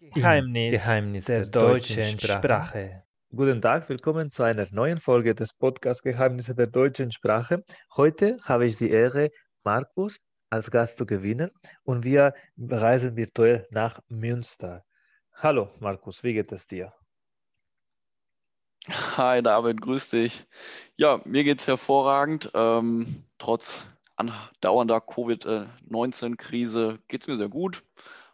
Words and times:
Geheimnis, 0.00 0.70
Geheimnis 0.70 1.24
der, 1.24 1.40
der 1.40 1.50
deutschen 1.50 2.20
Sprache. 2.20 2.38
Sprache. 2.38 3.02
Guten 3.34 3.60
Tag, 3.60 3.88
willkommen 3.88 4.30
zu 4.30 4.44
einer 4.44 4.68
neuen 4.70 5.00
Folge 5.00 5.34
des 5.34 5.52
Podcasts 5.52 6.04
Geheimnisse 6.04 6.54
der 6.54 6.68
deutschen 6.68 7.10
Sprache. 7.10 7.64
Heute 7.96 8.38
habe 8.44 8.68
ich 8.68 8.76
die 8.76 8.90
Ehre, 8.90 9.32
Markus 9.64 10.20
als 10.50 10.70
Gast 10.70 10.98
zu 10.98 11.04
gewinnen 11.04 11.50
und 11.82 12.04
wir 12.04 12.32
reisen 12.56 13.16
virtuell 13.16 13.66
nach 13.72 14.00
Münster. 14.06 14.84
Hallo 15.34 15.68
Markus, 15.80 16.22
wie 16.22 16.34
geht 16.34 16.52
es 16.52 16.68
dir? 16.68 16.92
Hi 19.16 19.42
David, 19.42 19.80
grüß 19.80 20.10
dich. 20.10 20.46
Ja, 20.94 21.20
mir 21.24 21.42
geht 21.42 21.58
es 21.58 21.66
hervorragend. 21.66 22.52
Ähm, 22.54 23.24
trotz 23.38 23.84
andauernder 24.14 25.00
Covid-19-Krise 25.00 27.00
geht 27.08 27.22
es 27.22 27.26
mir 27.26 27.36
sehr 27.36 27.48
gut. 27.48 27.82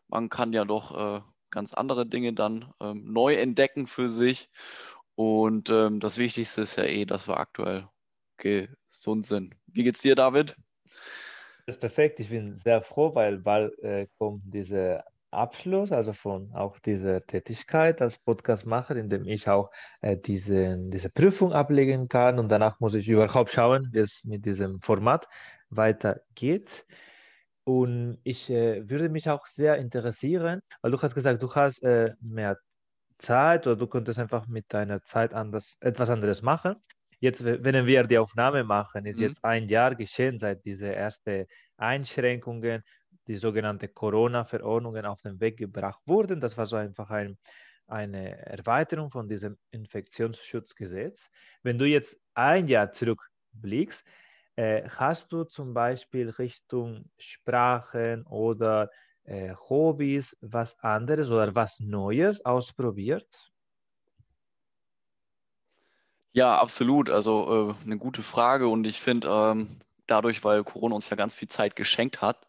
Man 0.09 0.29
kann 0.29 0.53
ja 0.53 0.67
doch 0.67 1.17
äh, 1.17 1.21
ganz 1.55 1.73
andere 1.73 2.07
Dinge 2.07 2.33
dann 2.33 2.73
ähm, 2.81 3.13
neu 3.13 3.35
entdecken 3.35 3.87
für 3.87 4.11
sich. 4.11 4.51
Und 5.15 5.71
ähm, 5.71 6.01
das 6.01 6.19
Wichtigste 6.19 6.63
ist 6.63 6.77
ja 6.77 6.85
eh, 6.85 7.05
dass 7.05 7.29
wir 7.29 7.39
aktuell 7.39 7.89
gesund 8.37 9.25
sind. 9.25 9.55
Wie 9.67 9.85
geht's 9.85 10.03
dir, 10.03 10.17
David? 10.17 10.57
Das 11.67 11.77
ist 11.77 11.81
perfekt. 11.81 12.21
Ich 12.21 12.29
bin 12.29 12.55
sehr 12.55 12.83
froh, 12.83 13.15
weil 13.15 13.39
bald 13.39 13.79
äh, 13.79 14.09
kommt 14.19 14.43
dieser 14.53 15.05
Abschluss, 15.31 15.93
also 15.93 16.13
von 16.13 16.53
auch 16.53 16.79
dieser 16.79 17.25
Tätigkeit 17.27 18.01
als 18.01 18.19
Podcastmacher, 18.19 18.97
in 18.97 19.09
dem 19.09 19.25
ich 19.27 19.49
auch 19.49 19.71
äh, 20.01 20.17
diese, 20.17 20.77
diese 20.91 21.11
Prüfung 21.11 21.53
ablegen 21.53 22.09
kann 22.09 22.39
und 22.39 22.49
danach 22.51 22.81
muss 22.81 22.95
ich 22.95 23.09
überhaupt 23.09 23.51
schauen, 23.51 23.89
wie 23.93 23.99
es 23.99 24.25
mit 24.25 24.45
diesem 24.45 24.81
Format 24.81 25.29
weitergeht. 25.71 26.87
Und 27.65 28.19
ich 28.25 28.51
äh, 28.51 28.89
würde 28.89 29.09
mich 29.09 29.29
auch 29.29 29.47
sehr 29.47 29.77
interessieren, 29.79 30.61
weil 30.83 30.91
du 30.91 31.01
hast 31.01 31.15
gesagt, 31.15 31.43
du 31.43 31.55
hast 31.55 31.83
äh, 31.83 32.13
mehr 32.21 32.59
Zeit 33.19 33.67
oder 33.67 33.77
du 33.77 33.87
könntest 33.87 34.19
einfach 34.19 34.47
mit 34.47 34.67
deiner 34.69 35.03
Zeit 35.03 35.33
anders, 35.33 35.77
etwas 35.81 36.11
anderes 36.11 36.43
machen. 36.43 36.77
Jetzt, 37.21 37.43
wenn 37.45 37.87
wir 37.87 38.05
die 38.05 38.19
Aufnahme 38.19 38.65
machen, 38.65 39.07
ist 39.07 39.17
mhm. 39.17 39.23
jetzt 39.25 39.45
ein 39.45 39.69
Jahr 39.69 39.95
geschehen 39.95 40.39
seit 40.39 40.65
diese 40.65 40.95
ersten 40.95 41.47
Einschränkungen, 41.79 42.83
die 43.27 43.37
sogenannte 43.37 43.89
Corona-Verordnungen 43.89 45.07
auf 45.07 45.23
den 45.23 45.41
Weg 45.41 45.57
gebracht 45.57 46.03
wurden. 46.07 46.41
Das 46.41 46.59
war 46.59 46.67
so 46.67 46.77
einfach 46.77 47.11
ein, 47.11 47.39
eine 47.87 48.45
Erweiterung 48.47 49.11
von 49.11 49.29
diesem 49.29 49.57
Infektionsschutzgesetz. 49.71 51.31
Wenn 51.63 51.79
du 51.79 51.87
jetzt 51.87 52.21
ein 52.35 52.67
Jahr 52.67 52.91
zurückblickst, 52.91 54.05
äh, 54.57 54.89
hast 54.89 55.33
du 55.33 55.45
zum 55.45 55.75
Beispiel 55.75 56.31
Richtung 56.31 57.11
Sprachen 57.19 58.25
oder 58.27 58.91
äh, 59.25 59.55
Hobbys 59.55 60.37
was 60.41 60.79
anderes 60.81 61.31
oder 61.31 61.55
was 61.55 61.81
Neues 61.81 62.45
ausprobiert? 62.45 63.53
Ja, 66.33 66.59
absolut. 66.59 67.11
Also 67.11 67.75
äh, 67.81 67.85
eine 67.85 67.97
gute 67.99 68.23
Frage 68.23 68.67
und 68.69 68.87
ich 68.87 69.01
finde, 69.01 69.29
ähm, 69.29 69.79
dadurch, 70.07 70.43
weil 70.45 70.65
Corona 70.65 70.95
uns 70.97 71.09
ja 71.11 71.17
ganz 71.17 71.35
viel 71.35 71.49
Zeit 71.49 71.77
geschenkt 71.77 72.21
hat, 72.23 72.47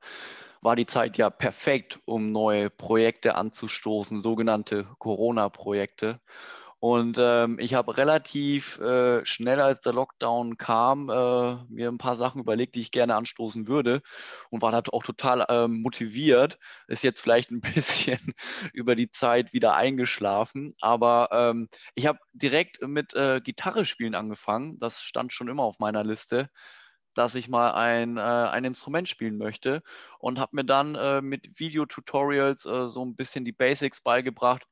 war 0.62 0.76
die 0.76 0.88
Zeit 0.88 1.18
ja 1.18 1.30
perfekt, 1.30 2.00
um 2.06 2.32
neue 2.32 2.70
Projekte 2.72 3.36
anzustoßen, 3.36 4.20
sogenannte 4.20 4.86
Corona-Projekte. 4.98 6.20
Und 6.86 7.18
ähm, 7.20 7.58
ich 7.58 7.74
habe 7.74 7.98
relativ 7.98 8.78
äh, 8.78 9.26
schnell, 9.26 9.60
als 9.60 9.82
der 9.82 9.92
Lockdown 9.94 10.58
kam, 10.58 11.10
äh, 11.10 11.56
mir 11.68 11.90
ein 11.90 11.98
paar 11.98 12.16
Sachen 12.16 12.40
überlegt, 12.40 12.76
die 12.76 12.82
ich 12.82 12.92
gerne 12.92 13.16
anstoßen 13.16 13.68
würde 13.68 14.04
und 14.52 14.62
war 14.62 14.72
da 14.72 14.84
auch 14.92 15.02
total 15.02 15.48
ähm, 15.50 15.82
motiviert. 15.82 16.60
Ist 16.88 17.04
jetzt 17.04 17.22
vielleicht 17.22 17.50
ein 17.50 17.62
bisschen 17.76 18.20
über 18.72 18.96
die 18.96 19.10
Zeit 19.10 19.52
wieder 19.52 19.74
eingeschlafen, 19.74 20.76
aber 20.80 21.30
ähm, 21.32 21.70
ich 21.96 22.06
habe 22.06 22.20
direkt 22.34 22.80
mit 22.88 23.16
äh, 23.16 23.42
Gitarre 23.42 23.86
spielen 23.86 24.14
angefangen. 24.14 24.78
Das 24.78 25.02
stand 25.02 25.34
schon 25.34 25.48
immer 25.48 25.64
auf 25.64 25.80
meiner 25.80 26.04
Liste 26.04 26.50
dass 27.16 27.36
ich 27.36 27.48
mal 27.48 27.72
ein, 27.72 28.18
äh, 28.18 28.22
ein 28.22 28.66
Instrument 28.66 29.08
spielen 29.08 29.38
möchte 29.38 29.82
und 30.20 30.38
habe 30.38 30.58
mir 30.58 30.66
dann 30.66 30.96
äh, 30.96 31.22
mit 31.22 31.60
Videotutorials 31.60 32.66
äh, 32.66 32.90
so 32.90 33.06
ein 33.06 33.16
bisschen 33.16 33.46
die 33.46 33.54
Basics 33.54 34.02
beigebracht 34.02 34.68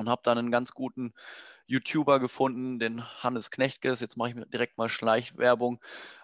und 0.00 0.08
habe 0.08 0.22
dann 0.24 0.38
einen 0.38 0.50
ganz 0.50 0.72
guten 0.72 1.12
YouTuber 1.66 2.18
gefunden, 2.18 2.78
den 2.78 3.04
Hannes 3.22 3.50
Knechtges. 3.50 4.00
Jetzt 4.00 4.16
mache 4.16 4.30
ich 4.30 4.50
direkt 4.50 4.78
mal 4.78 4.88
Schleichwerbung. 4.88 5.80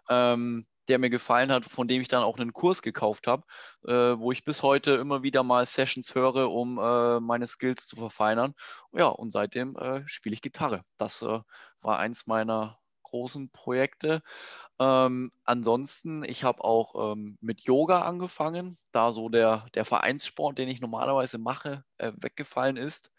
Ähm, 0.09 0.67
der 0.89 0.99
mir 0.99 1.11
gefallen 1.11 1.51
hat, 1.51 1.65
von 1.65 1.89
dem 1.89 2.01
ich 2.01 2.09
dann 2.09 2.23
auch 2.23 2.39
einen 2.39 2.53
Kurs 2.53 2.81
gekauft 2.81 3.27
habe, 3.27 3.43
äh, 3.87 3.93
wo 3.93 4.31
ich 4.31 4.45
bis 4.45 4.63
heute 4.63 4.93
immer 4.93 5.25
wieder 5.25 5.43
mal 5.43 5.67
Sessions 5.67 6.15
höre, 6.15 6.49
um 6.51 6.79
äh, 6.79 7.19
meine 7.19 7.49
Skills 7.49 7.89
zu 7.89 7.97
verfeinern. 7.97 8.55
Ja, 8.93 9.09
und 9.09 9.33
seitdem 9.33 9.77
äh, 9.77 10.07
spiele 10.07 10.35
ich 10.35 10.43
Gitarre. 10.43 10.83
Das 10.97 11.23
äh, 11.23 11.41
war 11.81 11.99
eins 11.99 12.29
meiner 12.29 12.79
großen 13.07 13.51
Projekte. 13.51 14.23
Ähm, 14.79 15.31
ansonsten, 15.45 16.23
ich 16.25 16.45
habe 16.45 16.63
auch 16.63 17.13
ähm, 17.13 17.39
mit 17.41 17.63
Yoga 17.63 18.03
angefangen, 18.03 18.77
da 18.93 19.11
so 19.11 19.31
der, 19.31 19.67
der 19.75 19.87
Vereinssport, 19.87 20.59
den 20.59 20.69
ich 20.69 20.81
normalerweise 20.83 21.39
mache, 21.39 21.85
äh, 21.99 22.13
weggefallen 22.17 22.77
ist. 22.77 23.11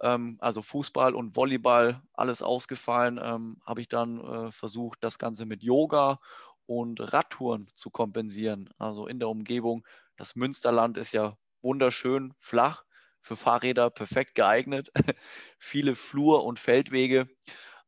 Ähm, 0.00 0.36
also 0.40 0.62
Fußball 0.62 1.14
und 1.14 1.34
Volleyball, 1.34 2.00
alles 2.12 2.42
ausgefallen, 2.42 3.18
ähm, 3.22 3.56
habe 3.66 3.80
ich 3.80 3.88
dann 3.88 4.20
äh, 4.20 4.52
versucht, 4.52 4.98
das 5.02 5.18
Ganze 5.18 5.44
mit 5.44 5.62
Yoga 5.62 6.20
und 6.66 7.00
Radtouren 7.12 7.68
zu 7.74 7.90
kompensieren. 7.90 8.70
Also 8.78 9.06
in 9.06 9.18
der 9.18 9.28
Umgebung. 9.28 9.84
Das 10.16 10.36
Münsterland 10.36 10.98
ist 10.98 11.12
ja 11.12 11.36
wunderschön 11.62 12.32
flach, 12.36 12.84
für 13.20 13.36
Fahrräder 13.36 13.90
perfekt 13.90 14.34
geeignet. 14.34 14.92
Viele 15.58 15.94
Flur- 15.96 16.44
und 16.44 16.58
Feldwege. 16.58 17.28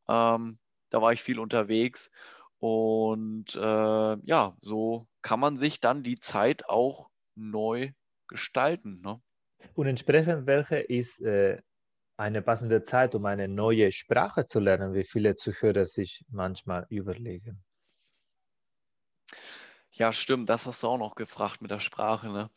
Ähm, 0.09 0.59
da 0.95 1.03
war 1.03 1.13
ich 1.13 1.25
viel 1.25 1.41
unterwegs 1.41 2.13
und 2.61 3.57
äh, 3.57 4.17
ja, 4.25 4.57
so 4.61 5.09
kann 5.23 5.41
man 5.41 5.59
sich 5.59 5.81
dann 5.81 6.05
die 6.05 6.21
Zeit 6.21 6.69
auch 6.69 7.11
neu 7.35 7.91
gestalten. 8.29 9.01
Ne? 9.01 9.21
Und 9.75 9.89
entsprechend, 9.89 10.47
welche 10.47 10.77
ist 10.77 11.21
äh, 11.21 11.61
eine 12.17 12.43
passende 12.43 12.85
Zeit, 12.85 13.17
um 13.17 13.27
eine 13.27 13.49
neue 13.49 13.91
Sprache 13.91 14.47
zu 14.47 14.61
lernen, 14.61 14.95
wie 14.95 15.05
viele 15.05 15.35
Zuhörer 15.35 15.85
sich 15.85 16.25
manchmal 16.31 16.87
überlegen? 16.91 17.65
Ja, 19.91 20.13
stimmt, 20.13 20.49
das 20.49 20.65
hast 20.67 20.85
du 20.85 20.89
auch 20.89 20.99
noch 20.99 21.17
gefragt 21.17 21.61
mit 21.61 21.73
der 21.73 21.81
Sprache. 21.81 22.29
Ne? 22.29 22.51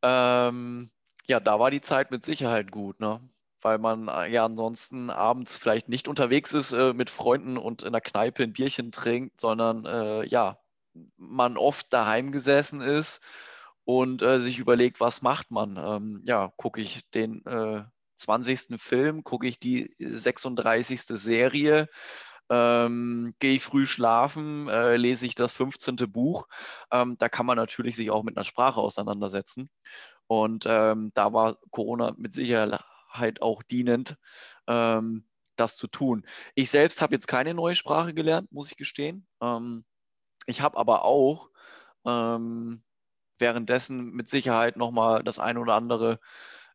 Ähm, 0.00 0.90
ja, 1.26 1.38
da 1.38 1.60
war 1.60 1.70
die 1.70 1.82
Zeit 1.82 2.10
mit 2.10 2.24
Sicherheit 2.24 2.70
gut. 2.70 2.98
Ne? 2.98 3.20
Weil 3.64 3.78
man 3.78 4.08
äh, 4.08 4.30
ja 4.30 4.44
ansonsten 4.44 5.10
abends 5.10 5.56
vielleicht 5.56 5.88
nicht 5.88 6.06
unterwegs 6.06 6.52
ist 6.52 6.72
äh, 6.72 6.92
mit 6.92 7.08
Freunden 7.08 7.56
und 7.56 7.82
in 7.82 7.92
der 7.92 8.02
Kneipe 8.02 8.42
ein 8.42 8.52
Bierchen 8.52 8.92
trinkt, 8.92 9.40
sondern 9.40 9.86
äh, 9.86 10.26
ja, 10.26 10.58
man 11.16 11.56
oft 11.56 11.92
daheim 11.92 12.30
gesessen 12.30 12.82
ist 12.82 13.22
und 13.84 14.22
äh, 14.22 14.38
sich 14.40 14.58
überlegt, 14.58 15.00
was 15.00 15.22
macht 15.22 15.50
man? 15.50 15.78
Ähm, 15.78 16.22
ja, 16.24 16.52
gucke 16.56 16.80
ich 16.80 17.08
den 17.12 17.42
20. 18.16 18.70
Äh, 18.70 18.78
Film, 18.78 19.24
gucke 19.24 19.46
ich 19.48 19.58
die 19.58 19.94
36. 19.98 21.00
Serie, 21.06 21.88
ähm, 22.50 23.34
gehe 23.38 23.54
ich 23.54 23.64
früh 23.64 23.86
schlafen, 23.86 24.68
äh, 24.68 24.96
lese 24.96 25.24
ich 25.24 25.34
das 25.34 25.54
15. 25.54 25.96
Buch. 26.12 26.46
Ähm, 26.92 27.16
da 27.18 27.30
kann 27.30 27.46
man 27.46 27.56
natürlich 27.56 27.96
sich 27.96 28.10
auch 28.10 28.24
mit 28.24 28.36
einer 28.36 28.44
Sprache 28.44 28.80
auseinandersetzen. 28.80 29.70
Und 30.26 30.64
ähm, 30.68 31.12
da 31.14 31.32
war 31.32 31.56
Corona 31.70 32.14
mit 32.18 32.34
Sicherheit 32.34 32.80
halt 33.14 33.42
auch 33.42 33.62
dienend, 33.62 34.16
ähm, 34.66 35.26
das 35.56 35.76
zu 35.76 35.86
tun. 35.86 36.26
Ich 36.54 36.70
selbst 36.70 37.00
habe 37.00 37.14
jetzt 37.14 37.28
keine 37.28 37.54
neue 37.54 37.74
Sprache 37.74 38.14
gelernt, 38.14 38.50
muss 38.52 38.70
ich 38.70 38.76
gestehen. 38.76 39.26
Ähm, 39.40 39.84
ich 40.46 40.60
habe 40.60 40.76
aber 40.76 41.04
auch 41.04 41.50
ähm, 42.04 42.82
währenddessen 43.38 44.12
mit 44.12 44.28
Sicherheit 44.28 44.76
nochmal 44.76 45.22
das 45.22 45.38
eine 45.38 45.60
oder 45.60 45.74
andere 45.74 46.20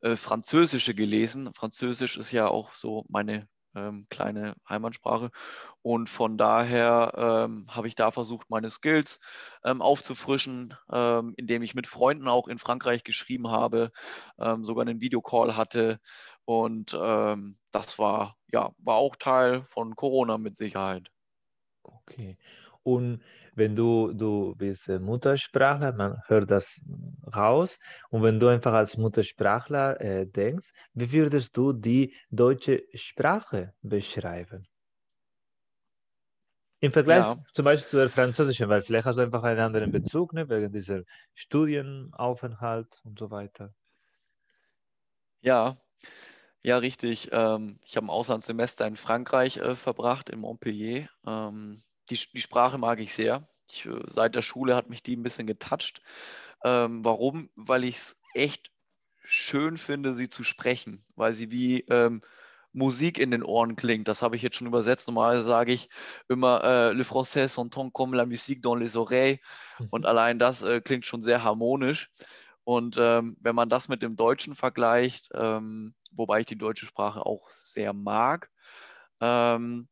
äh, 0.02 0.16
Französische 0.16 0.96
gelesen. 0.96 1.54
Französisch 1.54 2.18
ist 2.18 2.32
ja 2.32 2.48
auch 2.48 2.74
so 2.74 3.06
meine 3.10 3.48
ähm, 3.76 4.08
kleine 4.10 4.56
Heimatsprache. 4.68 5.32
Und 5.82 6.10
von 6.10 6.38
daher 6.38 7.14
ähm, 7.16 7.68
habe 7.70 7.88
ich 7.88 7.96
da 7.96 8.12
versucht, 8.12 8.50
meine 8.50 8.70
Skills 8.70 9.20
ähm, 9.64 9.82
aufzufrischen, 9.82 10.76
ähm, 10.92 11.34
indem 11.38 11.62
ich 11.62 11.76
mit 11.76 11.88
Freunden 11.88 12.28
auch 12.28 12.48
in 12.48 12.60
Frankreich 12.60 13.04
geschrieben 13.04 13.50
habe, 13.50 13.92
ähm, 14.40 14.66
sogar 14.66 14.82
einen 14.82 15.02
Videocall 15.02 15.56
hatte. 15.56 16.00
Und 16.46 16.98
ähm, 17.00 17.58
das 17.72 18.00
war, 18.00 18.38
ja, 18.52 18.72
war 18.78 18.96
auch 18.96 19.16
Teil 19.16 19.64
von 19.68 19.96
Corona 19.96 20.38
mit 20.38 20.58
Sicherheit. 20.58 21.10
Okay. 21.84 22.38
Und 22.84 23.22
wenn 23.56 23.76
du, 23.76 24.14
du 24.14 24.56
bist 24.56 24.90
äh, 24.90 25.00
Muttersprachler, 25.00 25.92
man 25.94 26.22
hört 26.28 26.50
das 26.52 26.82
raus. 27.36 27.80
Und 28.10 28.24
wenn 28.24 28.40
du 28.40 28.48
einfach 28.48 28.74
als 28.74 28.98
Muttersprachler 28.98 30.00
äh, 30.02 30.26
denkst, 30.26 30.72
wie 30.94 31.12
würdest 31.12 31.56
du 31.58 31.74
die 31.74 32.16
deutsche 32.32 32.84
Sprache 32.94 33.74
beschreiben? 33.82 34.68
Im 36.82 36.92
Vergleich 36.92 37.26
ja. 37.26 37.38
zum 37.54 37.66
Beispiel 37.66 37.90
zur 37.90 38.10
französischen, 38.10 38.70
weil 38.70 38.82
vielleicht 38.82 39.06
hast 39.06 39.18
du 39.18 39.22
einfach 39.22 39.44
einen 39.44 39.60
anderen 39.60 39.92
Bezug, 39.92 40.34
ne, 40.34 40.48
wegen 40.50 40.72
dieser 40.72 41.04
Studienaufenthalt 41.34 43.02
und 43.04 43.20
so 43.20 43.30
weiter. 43.32 43.74
Ja, 45.42 45.78
Ja, 46.64 46.78
richtig. 46.78 47.30
Ähm, 47.32 47.80
ich 47.86 47.96
habe 47.96 48.08
ein 48.08 48.10
Auslandssemester 48.10 48.86
in 48.88 48.96
Frankreich 48.98 49.58
äh, 49.58 49.76
verbracht, 49.76 50.30
in 50.30 50.40
Montpellier. 50.40 51.10
Ähm, 51.26 51.82
die, 52.10 52.20
die 52.34 52.42
Sprache 52.42 52.78
mag 52.78 53.00
ich 53.00 53.14
sehr. 53.14 53.48
Ich, 53.70 53.86
äh, 53.86 54.02
seit 54.06 54.36
der 54.36 54.42
Schule 54.42 54.76
hat 54.76 54.90
mich 54.90 55.04
die 55.04 55.16
ein 55.16 55.24
bisschen 55.24 55.48
getoucht. 55.48 56.02
Ähm, 56.64 57.04
warum? 57.06 57.50
Weil 57.56 57.84
ich 57.84 57.96
es 57.98 58.18
echt 58.34 58.72
schön 59.24 59.78
finde, 59.78 60.16
sie 60.16 60.30
zu 60.30 60.44
sprechen, 60.44 61.06
weil 61.16 61.34
sie 61.34 61.52
wie 61.52 61.82
ähm, 61.82 62.22
Musik 62.72 63.18
in 63.18 63.32
den 63.32 63.44
Ohren 63.44 63.76
klingt. 63.76 64.08
Das 64.08 64.22
habe 64.22 64.36
ich 64.36 64.42
jetzt 64.42 64.58
schon 64.58 64.68
übersetzt. 64.68 65.08
Normalerweise 65.08 65.44
sage 65.44 65.74
ich 65.74 65.90
immer, 66.28 66.64
äh, 66.64 66.94
le 66.94 67.04
français 67.04 67.48
s'entend 67.48 67.94
comme 67.94 68.16
la 68.16 68.26
musique 68.26 68.62
dans 68.62 68.78
les 68.78 68.96
oreilles. 68.96 69.40
Mhm. 69.80 69.88
Und 69.92 70.06
allein 70.06 70.40
das 70.40 70.62
äh, 70.62 70.82
klingt 70.82 71.06
schon 71.06 71.22
sehr 71.22 71.44
harmonisch. 71.44 72.12
Und 72.64 72.98
ähm, 73.00 73.36
wenn 73.40 73.56
man 73.56 73.70
das 73.70 73.88
mit 73.88 74.04
dem 74.04 74.16
Deutschen 74.16 74.54
vergleicht, 74.54 75.30
ähm, 75.34 75.96
wobei 76.12 76.42
ich 76.42 76.46
die 76.46 76.58
deutsche 76.58 76.86
Sprache 76.86 77.26
auch 77.26 77.50
sehr 77.50 77.94
mag, 77.94 78.52
ähm, 79.22 79.88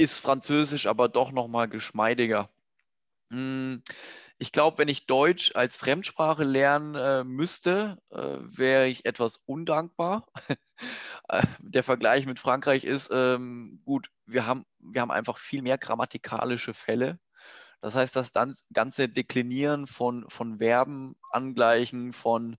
ist 0.00 0.18
Französisch 0.18 0.86
aber 0.86 1.08
doch 1.08 1.30
nochmal 1.30 1.68
geschmeidiger. 1.68 2.48
Hm, 3.30 3.82
ich 4.38 4.50
glaube, 4.50 4.78
wenn 4.78 4.88
ich 4.88 5.06
Deutsch 5.06 5.54
als 5.54 5.76
Fremdsprache 5.76 6.44
lernen 6.44 6.94
äh, 6.94 7.22
müsste, 7.22 7.98
äh, 8.10 8.38
wäre 8.40 8.88
ich 8.88 9.04
etwas 9.04 9.36
undankbar. 9.46 10.26
Äh, 11.28 11.46
der 11.58 11.84
Vergleich 11.84 12.24
mit 12.24 12.38
Frankreich 12.38 12.84
ist, 12.84 13.10
ähm, 13.12 13.82
gut, 13.84 14.10
wir 14.24 14.46
haben, 14.46 14.64
wir 14.78 15.02
haben 15.02 15.10
einfach 15.10 15.36
viel 15.36 15.60
mehr 15.60 15.76
grammatikalische 15.76 16.72
Fälle. 16.72 17.20
Das 17.82 17.94
heißt, 17.94 18.16
das 18.16 18.32
ganze 18.72 19.08
Deklinieren 19.10 19.86
von, 19.86 20.24
von 20.30 20.58
Verben, 20.58 21.16
Angleichen, 21.30 22.14
von 22.14 22.56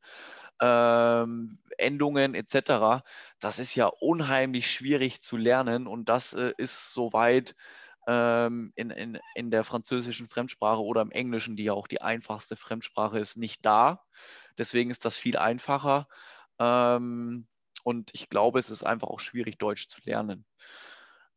ähm, 0.62 1.60
Endungen 1.78 2.36
etc., 2.36 3.04
das 3.40 3.60
ist 3.60 3.76
ja 3.76 3.88
unheimlich 3.88 4.72
schwierig 4.72 5.22
zu 5.22 5.38
lernen 5.38 5.88
und 5.88 6.08
das 6.10 6.34
äh, 6.34 6.54
ist 6.58 6.94
soweit 6.94 7.56
ähm, 8.08 8.72
in, 8.76 8.90
in, 8.92 9.20
in 9.36 9.52
der 9.52 9.64
französischen 9.64 10.28
Fremdsprache 10.28 10.82
oder 10.82 11.02
im 11.02 11.12
Englischen, 11.12 11.56
die 11.56 11.66
ja 11.66 11.74
auch 11.74 11.88
die 11.88 12.02
einfachste 12.02 12.56
Fremdsprache 12.56 13.20
ist, 13.20 13.38
nicht 13.38 13.66
da. 13.66 14.04
Deswegen 14.58 14.92
ist 14.92 15.06
das 15.06 15.18
viel 15.18 15.38
einfacher. 15.38 16.08
Ähm, 16.60 17.48
und 17.84 18.12
ich 18.14 18.30
glaube, 18.30 18.60
es 18.60 18.70
ist 18.70 18.84
einfach 18.84 19.08
auch 19.10 19.20
schwierig, 19.20 19.58
Deutsch 19.58 19.88
zu 19.88 20.02
lernen. 20.04 20.46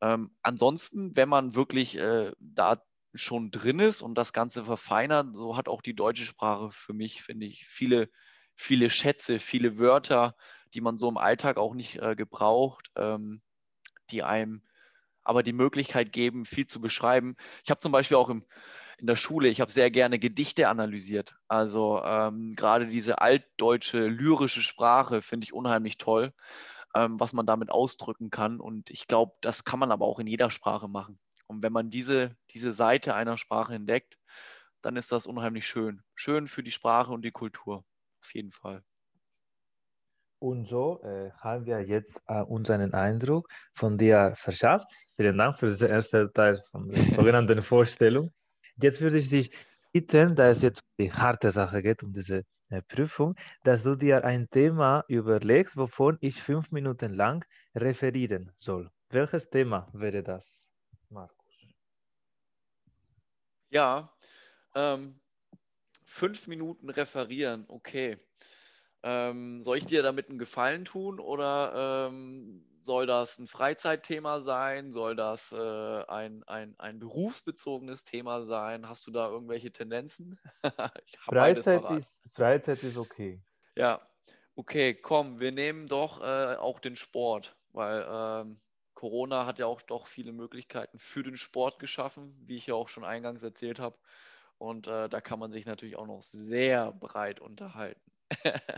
Ähm, 0.00 0.36
ansonsten, 0.42 1.16
wenn 1.16 1.28
man 1.28 1.54
wirklich 1.54 1.96
äh, 1.96 2.32
da 2.38 2.82
schon 3.14 3.50
drin 3.50 3.78
ist 3.78 4.02
und 4.02 4.16
das 4.16 4.32
Ganze 4.32 4.64
verfeinert, 4.64 5.34
so 5.34 5.56
hat 5.56 5.68
auch 5.68 5.82
die 5.82 5.94
deutsche 5.94 6.24
Sprache 6.24 6.70
für 6.70 6.92
mich, 6.92 7.22
finde 7.22 7.46
ich, 7.46 7.66
viele, 7.66 8.10
viele 8.56 8.90
Schätze, 8.90 9.38
viele 9.38 9.78
Wörter, 9.78 10.36
die 10.74 10.80
man 10.80 10.98
so 10.98 11.08
im 11.08 11.18
Alltag 11.18 11.56
auch 11.56 11.74
nicht 11.74 12.00
äh, 12.00 12.14
gebraucht, 12.16 12.90
ähm, 12.96 13.42
die 14.10 14.22
einem 14.22 14.62
aber 15.24 15.42
die 15.42 15.52
Möglichkeit 15.54 16.12
geben, 16.12 16.44
viel 16.44 16.66
zu 16.66 16.80
beschreiben. 16.80 17.36
Ich 17.64 17.70
habe 17.70 17.80
zum 17.80 17.92
Beispiel 17.92 18.18
auch 18.18 18.28
im, 18.28 18.44
in 18.98 19.06
der 19.06 19.16
Schule, 19.16 19.48
ich 19.48 19.60
habe 19.60 19.72
sehr 19.72 19.90
gerne 19.90 20.18
Gedichte 20.18 20.68
analysiert. 20.68 21.34
Also 21.48 22.02
ähm, 22.04 22.54
gerade 22.56 22.86
diese 22.86 23.20
altdeutsche 23.20 24.06
lyrische 24.06 24.62
Sprache 24.62 25.22
finde 25.22 25.44
ich 25.44 25.54
unheimlich 25.54 25.96
toll, 25.96 26.32
ähm, 26.94 27.18
was 27.18 27.32
man 27.32 27.46
damit 27.46 27.70
ausdrücken 27.70 28.30
kann. 28.30 28.60
Und 28.60 28.90
ich 28.90 29.06
glaube, 29.06 29.32
das 29.40 29.64
kann 29.64 29.78
man 29.78 29.90
aber 29.90 30.04
auch 30.06 30.18
in 30.18 30.26
jeder 30.26 30.50
Sprache 30.50 30.88
machen. 30.88 31.18
Und 31.46 31.62
wenn 31.62 31.72
man 31.72 31.90
diese, 31.90 32.36
diese 32.50 32.72
Seite 32.72 33.14
einer 33.14 33.38
Sprache 33.38 33.74
entdeckt, 33.74 34.18
dann 34.82 34.96
ist 34.96 35.12
das 35.12 35.26
unheimlich 35.26 35.66
schön. 35.66 36.02
Schön 36.14 36.46
für 36.46 36.62
die 36.62 36.70
Sprache 36.70 37.12
und 37.12 37.22
die 37.22 37.32
Kultur. 37.32 37.84
Auf 38.24 38.34
jeden 38.34 38.52
Fall. 38.52 38.82
Und 40.38 40.66
so 40.66 41.02
äh, 41.02 41.30
haben 41.42 41.66
wir 41.66 41.80
jetzt 41.80 42.22
äh, 42.26 42.40
unseren 42.40 42.94
Eindruck 42.94 43.48
von 43.74 43.98
dir 43.98 44.32
verschafft. 44.36 44.88
Vielen 45.16 45.36
Dank 45.36 45.58
für 45.58 45.70
den 45.70 45.90
ersten 45.90 46.32
Teil 46.32 46.62
von 46.70 46.88
der 46.88 47.02
sogenannten 47.10 47.60
Vorstellung. 47.60 48.32
Jetzt 48.76 49.02
würde 49.02 49.18
ich 49.18 49.28
dich 49.28 49.50
bitten, 49.92 50.34
da 50.34 50.48
es 50.48 50.62
jetzt 50.62 50.80
um 50.82 51.04
die 51.04 51.12
harte 51.12 51.50
Sache 51.50 51.82
geht, 51.82 52.02
um 52.02 52.12
diese 52.14 52.44
äh, 52.70 52.80
Prüfung, 52.82 53.34
dass 53.62 53.82
du 53.82 53.94
dir 53.94 54.24
ein 54.24 54.48
Thema 54.48 55.04
überlegst, 55.08 55.76
wovon 55.76 56.16
ich 56.20 56.42
fünf 56.42 56.70
Minuten 56.70 57.12
lang 57.12 57.44
referieren 57.74 58.52
soll. 58.56 58.90
Welches 59.10 59.50
Thema 59.50 59.88
wäre 59.92 60.22
das, 60.22 60.70
Markus? 61.10 61.54
Ja, 63.70 64.10
ähm, 64.74 65.20
fünf 66.14 66.46
Minuten 66.46 66.90
referieren, 66.90 67.64
okay. 67.66 68.18
Ähm, 69.02 69.62
soll 69.62 69.78
ich 69.78 69.84
dir 69.84 70.02
damit 70.02 70.28
einen 70.28 70.38
Gefallen 70.38 70.84
tun 70.84 71.18
oder 71.18 72.08
ähm, 72.08 72.64
soll 72.80 73.06
das 73.06 73.38
ein 73.38 73.48
Freizeitthema 73.48 74.40
sein? 74.40 74.92
Soll 74.92 75.16
das 75.16 75.52
äh, 75.52 76.04
ein, 76.06 76.44
ein, 76.44 76.78
ein 76.78 77.00
berufsbezogenes 77.00 78.04
Thema 78.04 78.42
sein? 78.42 78.88
Hast 78.88 79.06
du 79.06 79.10
da 79.10 79.28
irgendwelche 79.28 79.72
Tendenzen? 79.72 80.38
Freizeit, 81.18 81.90
ist, 81.90 82.22
Freizeit 82.32 82.82
ist 82.84 82.96
okay. 82.96 83.42
Ja, 83.76 84.00
okay, 84.54 84.94
komm, 84.94 85.40
wir 85.40 85.50
nehmen 85.50 85.88
doch 85.88 86.22
äh, 86.22 86.54
auch 86.54 86.78
den 86.78 86.94
Sport, 86.94 87.56
weil 87.72 88.06
ähm, 88.08 88.60
Corona 88.94 89.46
hat 89.46 89.58
ja 89.58 89.66
auch 89.66 89.82
doch 89.82 90.06
viele 90.06 90.32
Möglichkeiten 90.32 90.98
für 90.98 91.24
den 91.24 91.36
Sport 91.36 91.80
geschaffen, 91.80 92.40
wie 92.46 92.56
ich 92.56 92.68
ja 92.68 92.74
auch 92.74 92.88
schon 92.88 93.04
eingangs 93.04 93.42
erzählt 93.42 93.80
habe. 93.80 93.98
Und 94.64 94.86
äh, 94.86 95.10
da 95.10 95.20
kann 95.20 95.38
man 95.38 95.52
sich 95.52 95.66
natürlich 95.66 95.96
auch 95.96 96.06
noch 96.06 96.22
sehr 96.22 96.90
breit 96.92 97.40
unterhalten. 97.40 98.10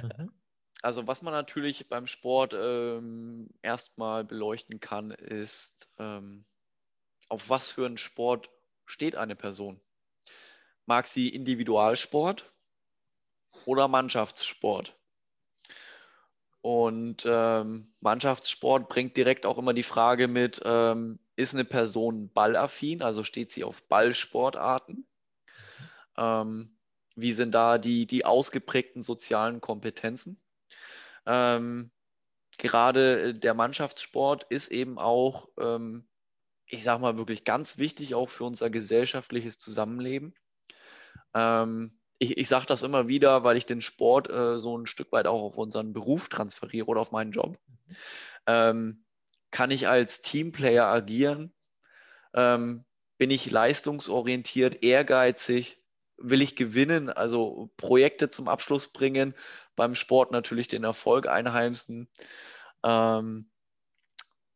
Mhm. 0.02 0.32
Also 0.82 1.06
was 1.06 1.22
man 1.22 1.32
natürlich 1.32 1.88
beim 1.88 2.06
Sport 2.06 2.52
ähm, 2.54 3.48
erstmal 3.62 4.24
beleuchten 4.24 4.78
kann, 4.78 5.10
ist, 5.10 5.90
ähm, 5.98 6.44
auf 7.30 7.48
was 7.48 7.70
für 7.70 7.86
einen 7.86 7.96
Sport 7.96 8.50
steht 8.84 9.16
eine 9.16 9.34
Person. 9.34 9.80
Mag 10.84 11.06
sie 11.06 11.30
Individualsport 11.30 12.52
oder 13.64 13.88
Mannschaftssport? 13.88 14.94
Und 16.60 17.24
ähm, 17.26 17.94
Mannschaftssport 18.00 18.90
bringt 18.90 19.16
direkt 19.16 19.46
auch 19.46 19.56
immer 19.56 19.72
die 19.72 19.82
Frage 19.82 20.28
mit, 20.28 20.60
ähm, 20.62 21.18
ist 21.36 21.54
eine 21.54 21.64
Person 21.64 22.30
ballaffin, 22.32 23.02
also 23.02 23.24
steht 23.24 23.50
sie 23.50 23.64
auf 23.64 23.88
Ballsportarten? 23.88 25.06
Ähm, 26.16 26.78
wie 27.16 27.32
sind 27.32 27.54
da 27.54 27.78
die, 27.78 28.06
die 28.06 28.24
ausgeprägten 28.24 29.02
sozialen 29.02 29.60
Kompetenzen? 29.60 30.40
Ähm, 31.24 31.90
gerade 32.58 33.34
der 33.34 33.54
Mannschaftssport 33.54 34.44
ist 34.44 34.68
eben 34.68 34.98
auch, 34.98 35.48
ähm, 35.58 36.08
ich 36.66 36.82
sage 36.82 37.00
mal, 37.00 37.16
wirklich 37.16 37.44
ganz 37.44 37.78
wichtig 37.78 38.14
auch 38.14 38.28
für 38.28 38.44
unser 38.44 38.70
gesellschaftliches 38.70 39.58
Zusammenleben. 39.58 40.34
Ähm, 41.34 41.98
ich, 42.18 42.38
ich 42.38 42.48
sage 42.48 42.66
das 42.66 42.82
immer 42.82 43.08
wieder, 43.08 43.44
weil 43.44 43.56
ich 43.56 43.66
den 43.66 43.80
Sport 43.80 44.30
äh, 44.30 44.58
so 44.58 44.76
ein 44.76 44.86
Stück 44.86 45.12
weit 45.12 45.26
auch 45.26 45.42
auf 45.42 45.58
unseren 45.58 45.92
Beruf 45.92 46.28
transferiere 46.28 46.86
oder 46.86 47.00
auf 47.00 47.12
meinen 47.12 47.32
Job. 47.32 47.58
Ähm, 48.46 49.04
kann 49.50 49.70
ich 49.70 49.88
als 49.88 50.22
Teamplayer 50.22 50.86
agieren? 50.86 51.54
Ähm, 52.34 52.84
bin 53.18 53.30
ich 53.30 53.50
leistungsorientiert, 53.50 54.82
ehrgeizig? 54.82 55.82
Will 56.18 56.42
ich 56.42 56.56
gewinnen, 56.56 57.10
also 57.10 57.70
Projekte 57.76 58.30
zum 58.30 58.48
Abschluss 58.48 58.88
bringen, 58.88 59.34
beim 59.74 59.94
Sport 59.94 60.30
natürlich 60.30 60.68
den 60.68 60.84
Erfolg 60.84 61.26
einheimsen. 61.26 62.08
Ähm, 62.82 63.50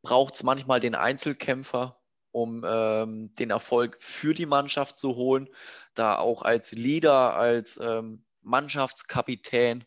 Braucht 0.02 0.34
es 0.34 0.42
manchmal 0.42 0.80
den 0.80 0.94
Einzelkämpfer, 0.94 2.00
um 2.32 2.64
ähm, 2.66 3.34
den 3.34 3.50
Erfolg 3.50 3.98
für 4.00 4.32
die 4.32 4.46
Mannschaft 4.46 4.96
zu 4.96 5.14
holen, 5.14 5.50
da 5.94 6.16
auch 6.16 6.40
als 6.40 6.72
Leader, 6.72 7.34
als 7.36 7.78
ähm, 7.82 8.24
Mannschaftskapitän 8.40 9.84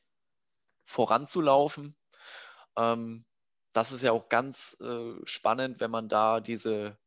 voranzulaufen. 0.85 1.95
Ähm, 2.77 3.25
das 3.71 3.91
ist 3.91 4.03
ja 4.03 4.11
auch 4.11 4.29
ganz 4.29 4.77
äh, 4.81 5.13
spannend, 5.23 5.79
wenn 5.79 5.89
man 5.89 6.09
da 6.09 6.39
diese 6.39 6.97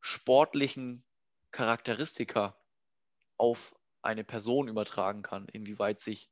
sportlichen 0.00 1.04
Charakteristika 1.50 2.56
auf 3.36 3.74
eine 4.02 4.24
Person 4.24 4.68
übertragen 4.68 5.22
kann, 5.22 5.46
inwieweit 5.52 6.00
sich 6.00 6.30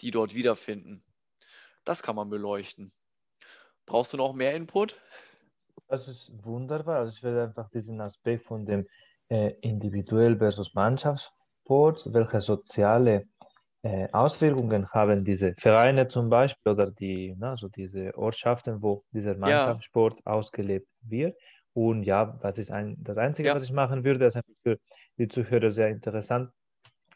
die 0.00 0.10
dort 0.10 0.34
wiederfinden. 0.34 1.04
Das 1.84 2.02
kann 2.02 2.16
man 2.16 2.30
beleuchten. 2.30 2.92
Brauchst 3.86 4.12
du 4.12 4.16
noch 4.16 4.32
mehr 4.32 4.54
Input? 4.54 4.96
Das 5.88 6.08
ist 6.08 6.30
wunderbar. 6.44 7.00
Also 7.00 7.12
ich 7.12 7.22
werde 7.22 7.44
einfach 7.44 7.68
diesen 7.70 8.00
Aspekt 8.00 8.44
von 8.44 8.64
dem 8.64 8.86
äh, 9.28 9.54
individuell 9.60 10.36
versus 10.36 10.74
Mannschaftssport, 10.74 12.12
welche 12.12 12.40
soziale 12.40 13.26
äh, 13.82 14.08
Auswirkungen 14.12 14.88
haben 14.90 15.24
diese 15.24 15.54
Vereine 15.58 16.08
zum 16.08 16.28
Beispiel 16.28 16.72
oder 16.72 16.90
die, 16.90 17.34
na, 17.38 17.50
also 17.50 17.68
diese 17.68 18.16
Ortschaften, 18.16 18.82
wo 18.82 19.04
dieser 19.10 19.36
Mannschaftssport 19.36 20.20
ja. 20.24 20.32
ausgelebt 20.32 20.88
wird. 21.02 21.36
Und 21.72 22.02
ja, 22.02 22.38
was 22.42 22.58
ist 22.58 22.70
ein, 22.70 22.96
das 23.02 23.16
Einzige, 23.16 23.48
ja. 23.48 23.54
was 23.54 23.62
ich 23.62 23.72
machen 23.72 24.04
würde, 24.04 24.26
ist 24.26 24.38
für 24.62 24.78
die 25.16 25.28
Zuhörer 25.28 25.70
sehr 25.70 25.88
interessant, 25.88 26.50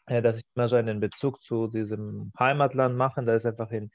dass 0.07 0.37
ich 0.37 0.43
immer 0.55 0.67
so 0.67 0.75
einen 0.75 0.99
Bezug 0.99 1.41
zu 1.41 1.67
diesem 1.67 2.31
Heimatland 2.39 2.95
mache. 2.95 3.23
Da 3.23 3.35
ist 3.35 3.45
einfach 3.45 3.71
in, 3.71 3.91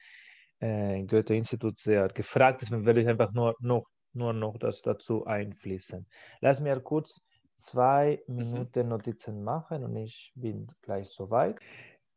äh, 0.61 1.03
Goethe-Institut 1.05 1.79
sehr 1.79 2.09
gefragt. 2.09 2.63
Deswegen 2.63 2.87
werde 2.87 3.01
ich 3.01 3.09
einfach 3.09 3.33
nur 3.33 3.57
noch, 3.61 3.87
nur 4.13 4.33
noch 4.33 4.59
das 4.59 4.83
dazu 4.83 5.25
einfließen. 5.27 6.07
Lass 6.41 6.61
mir 6.61 6.81
kurz 6.81 7.21
zwei 7.57 8.23
mhm. 8.27 8.37
Minuten 8.37 8.89
Notizen 8.89 9.45
machen 9.45 9.85
und 9.85 9.95
ich 9.97 10.33
bin 10.35 10.67
gleich 10.83 11.09
soweit. 11.09 11.59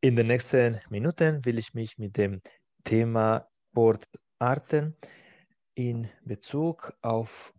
In 0.01 0.15
den 0.15 0.27
nächsten 0.27 0.79
Minuten 0.89 1.43
will 1.45 1.57
ich 1.57 1.73
mich 1.73 1.97
mit 1.97 2.17
dem 2.17 2.41
Thema 2.83 3.47
Sportarten 3.71 4.95
in 5.75 6.09
Bezug 6.25 6.93
auf 7.01 7.53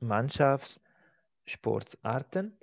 Mannschaftssportarten 0.00 2.58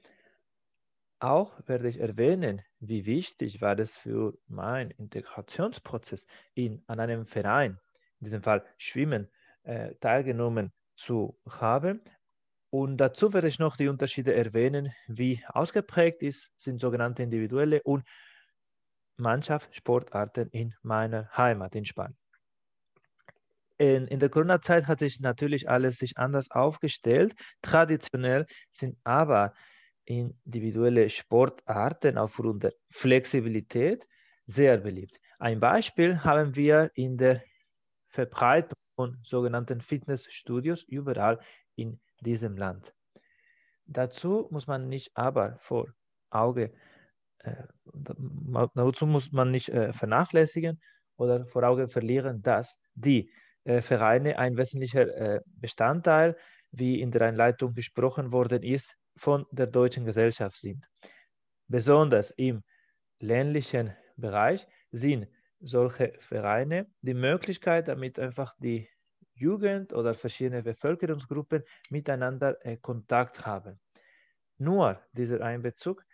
auch 1.19 1.59
werde 1.67 1.89
ich 1.89 1.99
erwähnen, 1.99 2.61
wie 2.79 3.05
wichtig 3.05 3.61
war 3.61 3.77
es 3.77 3.97
für 3.97 4.37
meinen 4.47 4.91
Integrationsprozess 4.91 6.25
in, 6.53 6.81
an 6.87 7.01
einem 7.01 7.25
Verein, 7.25 7.77
in 8.19 8.25
diesem 8.25 8.41
Fall 8.41 8.65
Schwimmen, 8.77 9.29
äh, 9.63 9.95
teilgenommen 9.95 10.71
zu 10.99 11.39
haben. 11.49 12.01
Und 12.69 12.97
dazu 12.97 13.33
werde 13.33 13.47
ich 13.47 13.57
noch 13.57 13.77
die 13.77 13.87
Unterschiede 13.87 14.33
erwähnen, 14.35 14.93
wie 15.07 15.43
ausgeprägt 15.47 16.21
ist, 16.21 16.51
sind 16.57 16.79
sogenannte 16.79 17.23
individuelle 17.23 17.81
und 17.83 18.03
Mannschaftssportarten 19.17 20.49
in 20.51 20.75
meiner 20.83 21.29
Heimat 21.35 21.75
in 21.75 21.85
Spanien. 21.85 22.17
In, 23.77 24.07
in 24.07 24.19
der 24.19 24.29
Corona-Zeit 24.29 24.87
hat 24.87 24.99
sich 24.99 25.19
natürlich 25.19 25.69
alles 25.69 25.97
sich 25.97 26.17
anders 26.17 26.51
aufgestellt. 26.51 27.33
Traditionell 27.61 28.45
sind 28.71 28.97
aber 29.03 29.53
individuelle 30.05 31.09
Sportarten 31.09 32.17
aufgrund 32.17 32.63
der 32.63 32.73
Flexibilität 32.91 34.05
sehr 34.45 34.77
beliebt. 34.77 35.17
Ein 35.39 35.59
Beispiel 35.59 36.23
haben 36.23 36.55
wir 36.55 36.91
in 36.93 37.17
der 37.17 37.41
Verbreitung 38.09 38.75
von 38.99 39.17
sogenannten 39.23 39.79
Fitnessstudios 39.79 40.83
überall 40.83 41.39
in 41.77 42.01
diesem 42.19 42.57
Land. 42.57 42.93
Dazu 43.85 44.49
muss 44.51 44.67
man 44.67 44.89
nicht 44.89 45.15
aber 45.15 45.57
vor 45.59 45.85
Auge, 46.31 46.73
äh, 47.37 47.63
dazu 48.75 49.05
muss 49.07 49.31
man 49.31 49.51
nicht 49.51 49.69
äh, 49.69 49.93
vernachlässigen 49.93 50.81
oder 51.15 51.45
vor 51.45 51.63
Auge 51.63 51.87
verlieren, 51.87 52.41
dass 52.41 52.77
die 52.93 53.31
äh, 53.63 53.79
Vereine 53.81 54.37
ein 54.37 54.57
wesentlicher 54.57 55.07
äh, 55.07 55.39
Bestandteil, 55.45 56.35
wie 56.71 56.99
in 56.99 57.11
der 57.11 57.21
Einleitung 57.21 57.73
gesprochen 57.73 58.33
worden 58.33 58.63
ist, 58.63 58.97
von 59.15 59.45
der 59.51 59.67
deutschen 59.67 60.03
Gesellschaft 60.03 60.57
sind. 60.57 60.83
Besonders 61.69 62.31
im 62.31 62.63
ländlichen 63.21 63.95
Bereich 64.17 64.67
sind 64.91 65.29
solche 65.59 66.13
Vereine 66.19 66.87
die 67.01 67.13
Möglichkeit, 67.13 67.87
damit 67.87 68.19
einfach 68.19 68.55
die 68.59 68.87
Jugend 69.33 69.93
oder 69.93 70.13
verschiedene 70.13 70.63
Bevölkerungsgruppen 70.63 71.63
miteinander 71.89 72.57
äh, 72.65 72.77
Kontakt 72.77 73.45
haben. 73.45 73.79
Nur 74.57 75.01
dieser 75.13 75.41
Einbezug 75.41 76.05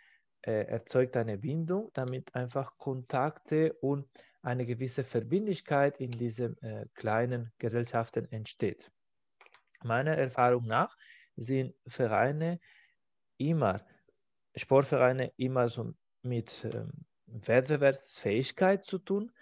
äh, 0.42 0.66
erzeugt 0.66 1.16
eine 1.16 1.38
Bindung, 1.38 1.90
damit 1.92 2.34
einfach 2.34 2.78
Kontakte 2.78 3.72
und 3.80 4.06
eine 4.42 4.64
gewisse 4.64 5.02
Verbindlichkeit 5.02 6.00
in 6.00 6.12
diesen 6.12 6.56
äh, 6.62 6.86
kleinen 6.94 7.52
Gesellschaften 7.58 8.30
entsteht. 8.30 8.92
Meiner 9.82 10.16
Erfahrung 10.16 10.66
nach 10.66 10.96
sind 11.36 11.74
Vereine 11.86 12.60
immer, 13.38 13.84
Sportvereine 14.54 15.32
immer 15.36 15.68
so 15.68 15.94
mit 16.22 16.64
ähm, 16.72 16.92
Wettbewerbsfähigkeit 17.26 18.84
zu 18.84 18.98
tun. 18.98 19.32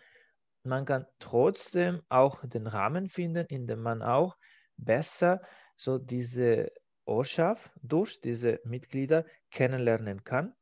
Man 0.64 0.86
kann 0.86 1.06
trotzdem 1.18 2.02
auch 2.08 2.44
den 2.46 2.66
Rahmen 2.66 3.08
finden, 3.08 3.46
in 3.46 3.66
dem 3.66 3.82
man 3.82 4.02
auch 4.02 4.36
besser 4.76 5.40
so 5.76 5.98
diese 5.98 6.72
Ortschaft 7.04 7.70
durch 7.82 8.20
diese 8.20 8.60
Mitglieder 8.64 9.24
kennenlernen 9.50 10.24
kann. 10.24 10.54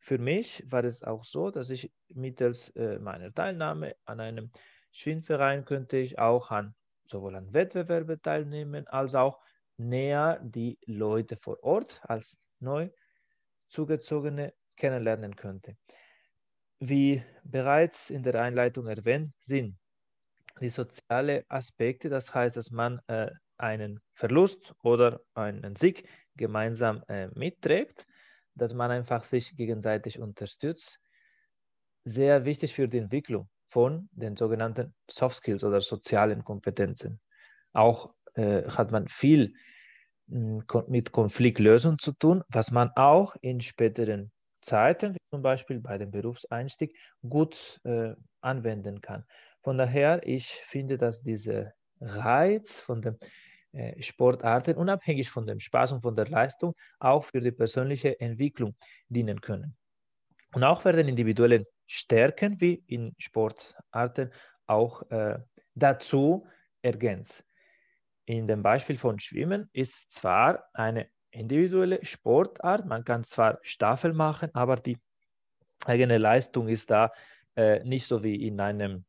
Für 0.00 0.18
mich 0.18 0.64
war 0.70 0.84
es 0.84 1.02
auch 1.02 1.24
so, 1.24 1.50
dass 1.50 1.70
ich 1.70 1.92
mittels 2.08 2.70
äh, 2.70 2.98
meiner 2.98 3.32
Teilnahme 3.32 3.94
an 4.04 4.20
einem 4.20 4.50
Schwimmverein 4.92 5.64
könnte 5.64 5.96
ich 5.96 6.18
auch 6.18 6.50
an 6.50 6.74
sowohl 7.06 7.36
an 7.36 7.52
Wettbewerben 7.52 8.20
teilnehmen, 8.22 8.86
als 8.88 9.14
auch 9.14 9.40
näher 9.76 10.40
die 10.42 10.78
Leute 10.86 11.36
vor 11.36 11.62
Ort 11.62 12.00
als 12.02 12.38
neu 12.60 12.90
zugezogene 13.68 14.54
kennenlernen 14.76 15.36
könnte. 15.36 15.76
Wie 16.86 17.22
bereits 17.44 18.10
in 18.10 18.22
der 18.22 18.34
Einleitung 18.42 18.86
erwähnt, 18.88 19.32
sind 19.40 19.78
die 20.60 20.68
sozialen 20.68 21.42
Aspekte, 21.48 22.10
das 22.10 22.34
heißt, 22.34 22.58
dass 22.58 22.70
man 22.70 23.00
äh, 23.06 23.30
einen 23.56 24.00
Verlust 24.12 24.74
oder 24.82 25.22
einen 25.32 25.76
Sieg 25.76 26.06
gemeinsam 26.36 27.02
äh, 27.08 27.28
mitträgt, 27.28 28.06
dass 28.54 28.74
man 28.74 28.90
einfach 28.90 29.24
sich 29.24 29.56
gegenseitig 29.56 30.18
unterstützt, 30.18 30.98
sehr 32.04 32.44
wichtig 32.44 32.74
für 32.74 32.86
die 32.86 32.98
Entwicklung 32.98 33.48
von 33.70 34.10
den 34.12 34.36
sogenannten 34.36 34.94
Soft 35.10 35.36
Skills 35.36 35.64
oder 35.64 35.80
sozialen 35.80 36.44
Kompetenzen. 36.44 37.18
Auch 37.72 38.12
äh, 38.34 38.62
hat 38.64 38.92
man 38.92 39.08
viel 39.08 39.54
hm, 40.28 40.62
mit 40.88 41.12
Konfliktlösung 41.12 41.98
zu 41.98 42.12
tun, 42.12 42.42
was 42.48 42.70
man 42.72 42.90
auch 42.94 43.36
in 43.40 43.62
späteren 43.62 44.33
Zeiten, 44.64 45.14
wie 45.14 45.18
zum 45.30 45.42
Beispiel 45.42 45.80
bei 45.80 45.98
dem 45.98 46.10
Berufseinstieg, 46.10 46.96
gut 47.28 47.80
äh, 47.84 48.14
anwenden 48.40 49.00
kann. 49.00 49.24
Von 49.62 49.78
daher, 49.78 50.26
ich 50.26 50.46
finde, 50.46 50.98
dass 50.98 51.22
dieser 51.22 51.72
Reiz 52.00 52.80
von 52.80 53.02
den 53.02 53.18
äh, 53.72 54.00
Sportarten, 54.02 54.76
unabhängig 54.76 55.30
von 55.30 55.46
dem 55.46 55.60
Spaß 55.60 55.92
und 55.92 56.02
von 56.02 56.16
der 56.16 56.28
Leistung, 56.28 56.74
auch 56.98 57.24
für 57.24 57.40
die 57.40 57.52
persönliche 57.52 58.18
Entwicklung 58.20 58.74
dienen 59.08 59.40
können. 59.40 59.76
Und 60.52 60.64
auch 60.64 60.84
werden 60.84 61.08
individuelle 61.08 61.66
Stärken 61.86 62.60
wie 62.60 62.82
in 62.86 63.14
Sportarten 63.18 64.30
auch 64.66 65.02
äh, 65.10 65.38
dazu 65.74 66.46
ergänzt. 66.82 67.44
In 68.26 68.46
dem 68.46 68.62
Beispiel 68.62 68.96
von 68.96 69.18
Schwimmen 69.18 69.68
ist 69.72 70.10
zwar 70.10 70.64
eine 70.72 71.08
individuelle 71.34 72.04
Sportart, 72.04 72.86
man 72.86 73.04
kann 73.04 73.24
zwar 73.24 73.58
Staffel 73.62 74.12
machen, 74.12 74.50
aber 74.54 74.76
die 74.76 74.98
eigene 75.84 76.18
Leistung 76.18 76.68
ist 76.68 76.90
da 76.90 77.12
äh, 77.56 77.82
nicht 77.84 78.06
so 78.06 78.22
wie 78.22 78.46
in 78.46 78.60
einem 78.60 79.04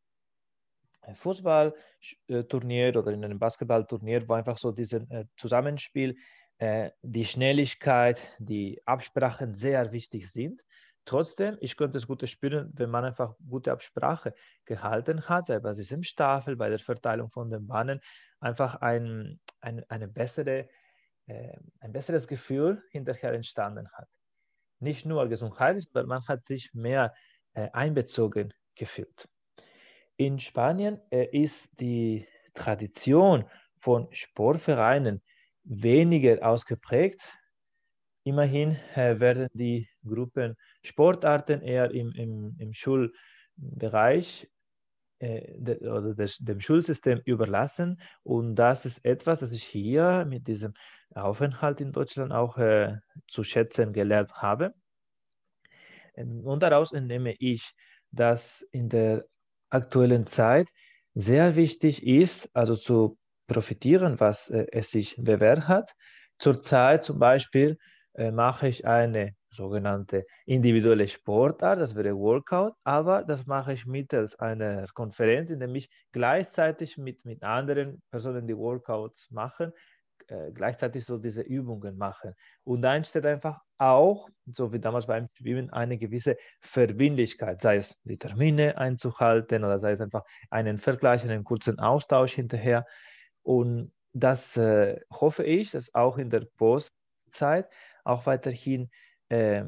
Fußballturnier 1.14 2.96
oder 2.96 3.12
in 3.12 3.24
einem 3.24 3.40
Basketballturnier, 3.40 4.28
wo 4.28 4.34
einfach 4.34 4.58
so 4.58 4.72
dieses 4.72 5.04
äh, 5.10 5.26
Zusammenspiel, 5.38 6.18
äh, 6.58 6.92
die 7.02 7.26
Schnelligkeit, 7.26 8.20
die 8.40 8.82
Absprachen 8.86 9.54
sehr 9.54 9.92
wichtig 9.92 10.32
sind. 10.32 10.64
Trotzdem, 11.06 11.58
ich 11.62 11.78
könnte 11.78 12.00
es 12.00 12.08
gut 12.08 12.28
spüren, 12.28 12.72
wenn 12.74 12.90
man 12.90 13.06
einfach 13.06 13.36
gute 13.48 13.72
Absprache 13.72 14.34
gehalten 14.66 15.30
hat, 15.30 15.48
sei 15.48 15.60
bei 15.60 15.76
diesem 15.76 16.02
Staffel, 16.02 16.56
bei 16.56 16.70
der 16.70 16.80
Verteilung 16.80 17.30
von 17.30 17.52
den 17.52 17.68
Bahnen, 17.68 18.00
einfach 18.40 18.82
ein, 18.82 19.40
ein, 19.62 19.84
eine 19.88 20.08
bessere, 20.08 20.68
äh, 21.28 21.58
ein 21.80 21.92
besseres 21.92 22.28
Gefühl 22.28 22.84
hinterher 22.92 23.34
entstanden 23.34 23.90
hat. 23.94 24.08
Nicht 24.80 25.06
nur 25.06 25.28
gesundheitlich, 25.28 25.86
sondern 25.86 26.10
man 26.10 26.28
hat 26.28 26.46
sich 26.46 26.74
mehr 26.74 27.14
äh, 27.54 27.70
einbezogen 27.74 28.54
gefühlt. 28.76 29.28
In 30.18 30.40
Spanien 30.40 31.00
äh, 31.12 31.26
ist 31.32 31.70
die 31.80 32.28
Tradition 32.54 33.46
von 33.80 34.08
Sportvereinen 34.12 35.22
weniger 35.64 36.46
ausgeprägt. 36.48 37.22
Immerhin 38.24 38.78
äh, 38.96 39.20
werden 39.20 39.48
die 39.54 39.90
Gruppen 40.04 40.56
Sportarten 40.84 41.62
eher 41.62 41.92
im, 41.92 42.12
im, 42.14 42.56
im 42.60 42.74
Schulbereich 42.74 44.48
de, 45.26 45.78
oder 45.88 46.14
des, 46.14 46.38
dem 46.38 46.60
Schulsystem 46.60 47.22
überlassen. 47.26 48.00
Und 48.24 48.56
das 48.56 48.86
ist 48.86 49.04
etwas, 49.06 49.40
das 49.40 49.52
ich 49.52 49.64
hier 49.64 50.26
mit 50.28 50.48
diesem 50.48 50.74
Aufenthalt 51.14 51.82
in 51.82 51.92
Deutschland 51.92 52.32
auch 52.32 52.58
äh, 52.58 52.98
zu 53.28 53.44
schätzen 53.44 53.94
gelernt 53.94 54.34
habe. 54.34 54.74
Ähm, 56.16 56.42
und 56.46 56.64
daraus 56.64 56.92
entnehme 56.92 57.36
ich, 57.40 57.74
dass 58.12 58.62
in 58.72 58.90
der 58.90 59.26
aktuellen 59.70 60.28
Zeit 60.28 60.68
sehr 61.14 61.56
wichtig 61.56 62.06
ist, 62.06 62.50
also 62.54 62.76
zu 62.76 63.18
profitieren, 63.48 64.20
was 64.20 64.50
äh, 64.50 64.66
es 64.72 64.92
sich 64.92 65.16
bewährt 65.18 65.68
hat. 65.68 65.92
Zurzeit 66.40 67.04
zum 67.04 67.20
Beispiel 67.20 67.78
äh, 68.14 68.32
mache 68.32 68.68
ich 68.68 68.86
eine 68.86 69.34
sogenannte 69.56 70.26
individuelle 70.46 71.08
Sportart, 71.08 71.80
das 71.80 71.96
wäre 71.96 72.16
Workout, 72.18 72.74
aber 72.84 73.24
das 73.24 73.46
mache 73.46 73.74
ich 73.74 73.86
mittels 73.86 74.36
einer 74.36 74.86
Konferenz, 74.94 75.50
in 75.50 75.60
der 75.60 75.70
ich 75.70 75.90
gleichzeitig 76.12 76.98
mit, 76.98 77.26
mit 77.26 77.44
anderen 77.44 78.02
Personen, 78.12 78.48
die 78.48 78.58
Workouts 78.58 79.32
machen, 79.32 79.72
äh, 80.28 80.52
gleichzeitig 80.52 81.06
so 81.06 81.18
diese 81.18 81.42
Übungen 81.42 81.98
machen. 81.98 82.34
Und 82.64 82.82
da 82.82 82.96
entsteht 82.96 83.26
einfach 83.26 83.60
auch, 83.78 84.30
so 84.46 84.74
wie 84.74 84.80
damals 84.80 85.08
beim 85.08 85.28
Schwimmen, 85.34 85.70
eine 85.72 85.98
gewisse 85.98 86.38
Verbindlichkeit, 86.62 87.62
sei 87.62 87.78
es 87.78 87.96
die 88.04 88.18
Termine 88.18 88.78
einzuhalten 88.78 89.64
oder 89.64 89.78
sei 89.78 89.92
es 89.92 90.02
einfach 90.02 90.24
einen 90.50 90.78
Vergleich, 90.78 91.24
einen 91.24 91.44
kurzen 91.44 91.80
Austausch 91.80 92.34
hinterher. 92.34 92.86
Und 93.44 93.92
das 94.14 94.58
äh, 94.58 95.00
hoffe 95.12 95.44
ich, 95.44 95.72
dass 95.72 95.94
auch 95.94 96.18
in 96.18 96.30
der 96.30 96.46
Postzeit 96.58 97.70
auch 98.04 98.26
weiterhin 98.26 98.90
äh, 99.30 99.66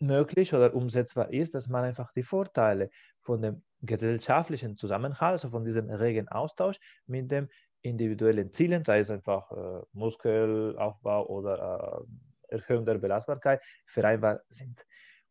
möglich 0.00 0.54
oder 0.54 0.74
umsetzbar 0.74 1.32
ist, 1.32 1.54
dass 1.54 1.68
man 1.68 1.84
einfach 1.84 2.12
die 2.12 2.22
Vorteile 2.22 2.90
von 3.20 3.42
dem 3.42 3.62
gesellschaftlichen 3.82 4.76
Zusammenhalt, 4.76 5.32
also 5.32 5.50
von 5.50 5.64
diesem 5.64 5.90
regen 5.90 6.28
Austausch 6.28 6.78
mit 7.06 7.30
dem 7.30 7.48
individuellen 7.82 8.52
Zielen, 8.52 8.84
sei 8.84 9.00
es 9.00 9.10
einfach 9.10 9.50
äh, 9.52 9.82
Muskelaufbau 9.92 11.26
oder 11.26 12.04
äh, 12.50 12.54
Erhöhung 12.54 12.86
der 12.86 12.98
Belastbarkeit, 12.98 13.62
vereinbar 13.86 14.40
sind. 14.48 14.84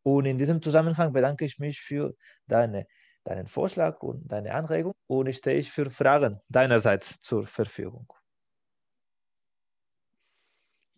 Und 0.04 0.26
in 0.26 0.38
diesem 0.38 0.62
Zusammenhang 0.62 1.14
bedanke 1.14 1.46
ich 1.46 1.58
mich 1.60 1.82
für 1.82 2.14
deine, 2.48 2.88
deinen 3.24 3.48
Vorschlag 3.48 4.02
und 4.04 4.32
deine 4.32 4.54
Anregung 4.54 4.94
und 5.08 5.28
ich 5.28 5.38
stehe 5.38 5.64
für 5.64 5.90
Fragen 5.90 6.42
deinerseits 6.50 7.20
zur 7.22 7.48
Verfügung. 7.48 8.12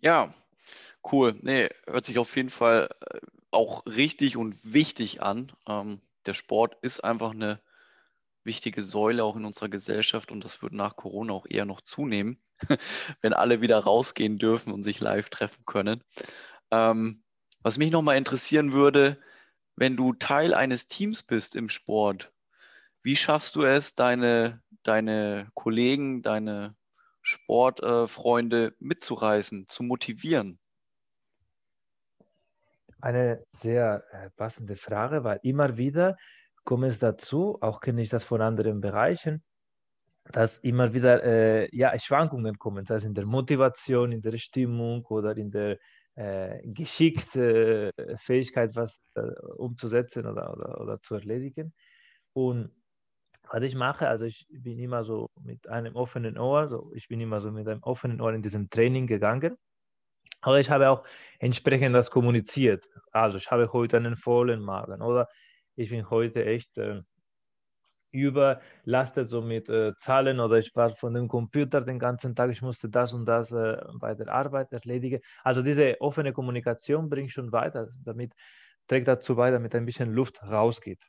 Ja, 0.01 0.33
cool. 1.11 1.37
Nee, 1.41 1.69
hört 1.85 2.05
sich 2.05 2.17
auf 2.17 2.35
jeden 2.35 2.49
Fall 2.49 2.89
äh, 3.01 3.19
auch 3.51 3.85
richtig 3.85 4.37
und 4.37 4.73
wichtig 4.73 5.21
an. 5.21 5.51
Ähm, 5.67 6.01
der 6.25 6.33
Sport 6.33 6.77
ist 6.81 7.03
einfach 7.03 7.31
eine 7.31 7.61
wichtige 8.43 8.83
Säule 8.83 9.23
auch 9.23 9.35
in 9.35 9.45
unserer 9.45 9.69
Gesellschaft 9.69 10.31
und 10.31 10.43
das 10.43 10.61
wird 10.61 10.73
nach 10.73 10.95
Corona 10.95 11.33
auch 11.33 11.45
eher 11.49 11.65
noch 11.65 11.81
zunehmen, 11.81 12.41
wenn 13.21 13.33
alle 13.33 13.61
wieder 13.61 13.79
rausgehen 13.79 14.37
dürfen 14.37 14.71
und 14.71 14.83
sich 14.83 14.99
live 14.99 15.29
treffen 15.29 15.63
können. 15.65 16.03
Ähm, 16.71 17.23
was 17.61 17.77
mich 17.77 17.91
nochmal 17.91 18.17
interessieren 18.17 18.73
würde, 18.73 19.19
wenn 19.75 19.97
du 19.97 20.13
Teil 20.13 20.53
eines 20.53 20.87
Teams 20.87 21.23
bist 21.23 21.55
im 21.55 21.69
Sport, 21.69 22.31
wie 23.01 23.15
schaffst 23.15 23.55
du 23.55 23.63
es, 23.63 23.95
deine, 23.95 24.61
deine 24.83 25.49
Kollegen, 25.53 26.21
deine 26.21 26.75
Sportfreunde 27.21 28.67
äh, 28.67 28.71
mitzureißen, 28.79 29.67
zu 29.67 29.83
motivieren? 29.83 30.59
Eine 33.05 33.45
sehr 33.51 34.03
äh, 34.09 34.31
passende 34.35 34.75
Frage, 34.75 35.23
weil 35.23 35.39
immer 35.43 35.77
wieder 35.77 36.17
kommt 36.63 36.85
es 36.85 36.97
dazu, 36.97 37.55
auch 37.61 37.79
kenne 37.79 38.01
ich 38.01 38.09
das 38.09 38.23
von 38.23 38.41
anderen 38.41 38.81
Bereichen, 38.81 39.43
dass 40.31 40.57
immer 40.57 40.91
wieder 40.91 41.23
äh, 41.23 41.69
ja, 41.71 41.97
Schwankungen 41.99 42.57
kommen, 42.57 42.83
sei 42.87 42.95
es 42.95 43.03
in 43.03 43.13
der 43.13 43.27
Motivation, 43.27 44.11
in 44.11 44.21
der 44.23 44.35
Stimmung 44.39 45.05
oder 45.05 45.37
in 45.37 45.51
der 45.51 45.77
äh, 46.15 46.67
geschickte 46.67 47.91
äh, 47.95 48.17
Fähigkeit, 48.17 48.75
was 48.75 48.99
äh, 49.13 49.21
umzusetzen 49.57 50.25
oder, 50.25 50.51
oder, 50.51 50.81
oder 50.81 50.99
zu 51.03 51.13
erledigen. 51.13 51.75
Und 52.33 52.71
was 53.51 53.61
ich 53.61 53.75
mache, 53.75 54.07
also 54.07 54.25
ich 54.25 54.47
bin 54.49 54.79
immer 54.79 55.03
so 55.03 55.29
mit 55.43 55.69
einem 55.69 55.95
offenen 55.95 56.39
Ohr, 56.39 56.69
so 56.69 56.91
ich 56.95 57.07
bin 57.07 57.21
immer 57.21 57.39
so 57.39 57.51
mit 57.51 57.67
einem 57.67 57.83
offenen 57.83 58.19
Ohr 58.19 58.33
in 58.33 58.41
diesem 58.41 58.71
Training 58.71 59.05
gegangen. 59.05 59.57
Aber 60.45 60.59
ich 60.59 60.69
habe 60.69 60.89
auch 60.89 61.03
entsprechend 61.39 61.95
das 61.95 62.11
kommuniziert. 62.11 62.87
Also 63.11 63.37
ich 63.37 63.49
habe 63.49 63.73
heute 63.73 63.97
einen 63.97 64.15
vollen 64.15 64.61
Magen 64.61 65.01
oder 65.01 65.27
ich 65.75 65.89
bin 65.89 66.07
heute 66.11 66.45
echt 66.45 66.77
äh, 66.77 67.01
überlastet 68.11 69.27
so 69.27 69.41
mit 69.41 69.69
äh, 69.69 69.93
Zahlen 69.97 70.39
oder 70.39 70.57
ich 70.59 70.75
war 70.75 70.93
von 70.93 71.15
dem 71.15 71.27
Computer 71.27 71.81
den 71.81 71.97
ganzen 71.97 72.35
Tag, 72.35 72.51
ich 72.51 72.61
musste 72.61 72.89
das 72.89 73.11
und 73.13 73.25
das 73.25 73.51
äh, 73.51 73.77
bei 73.99 74.13
der 74.13 74.27
Arbeit 74.27 74.71
erledigen. 74.71 75.19
Also 75.43 75.63
diese 75.63 75.99
offene 75.99 76.31
Kommunikation 76.31 77.09
bringt 77.09 77.31
schon 77.31 77.51
weiter, 77.51 77.89
damit 78.03 78.31
trägt 78.87 79.07
dazu 79.07 79.35
bei, 79.35 79.49
damit 79.49 79.73
ein 79.73 79.85
bisschen 79.85 80.13
Luft 80.13 80.43
rausgeht. 80.43 81.03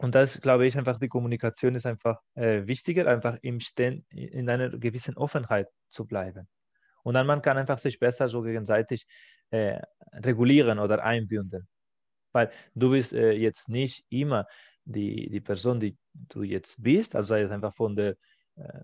Und 0.00 0.14
das 0.14 0.40
glaube 0.42 0.66
ich 0.66 0.76
einfach, 0.76 0.98
die 0.98 1.08
Kommunikation 1.08 1.74
ist 1.74 1.86
einfach 1.86 2.20
äh, 2.34 2.66
wichtiger, 2.66 3.06
einfach 3.06 3.38
im 3.40 3.60
Sten 3.60 4.04
in 4.10 4.50
einer 4.50 4.68
gewissen 4.68 5.16
Offenheit 5.16 5.68
zu 5.88 6.04
bleiben. 6.04 6.46
Und 7.08 7.14
dann 7.14 7.26
man 7.26 7.40
kann 7.40 7.56
einfach 7.56 7.78
sich 7.78 7.98
besser 7.98 8.28
so 8.28 8.42
gegenseitig 8.42 9.06
äh, 9.48 9.80
regulieren 10.12 10.78
oder 10.78 11.02
einbinden. 11.02 11.66
Weil 12.32 12.50
du 12.74 12.90
bist 12.90 13.14
äh, 13.14 13.32
jetzt 13.32 13.70
nicht 13.70 14.04
immer 14.10 14.46
die, 14.84 15.30
die 15.30 15.40
Person, 15.40 15.80
die 15.80 15.96
du 16.12 16.42
jetzt 16.42 16.76
bist, 16.82 17.16
also 17.16 17.28
sei 17.28 17.40
es 17.40 17.50
einfach 17.50 17.74
von 17.74 17.96
der, 17.96 18.10
äh, 18.56 18.80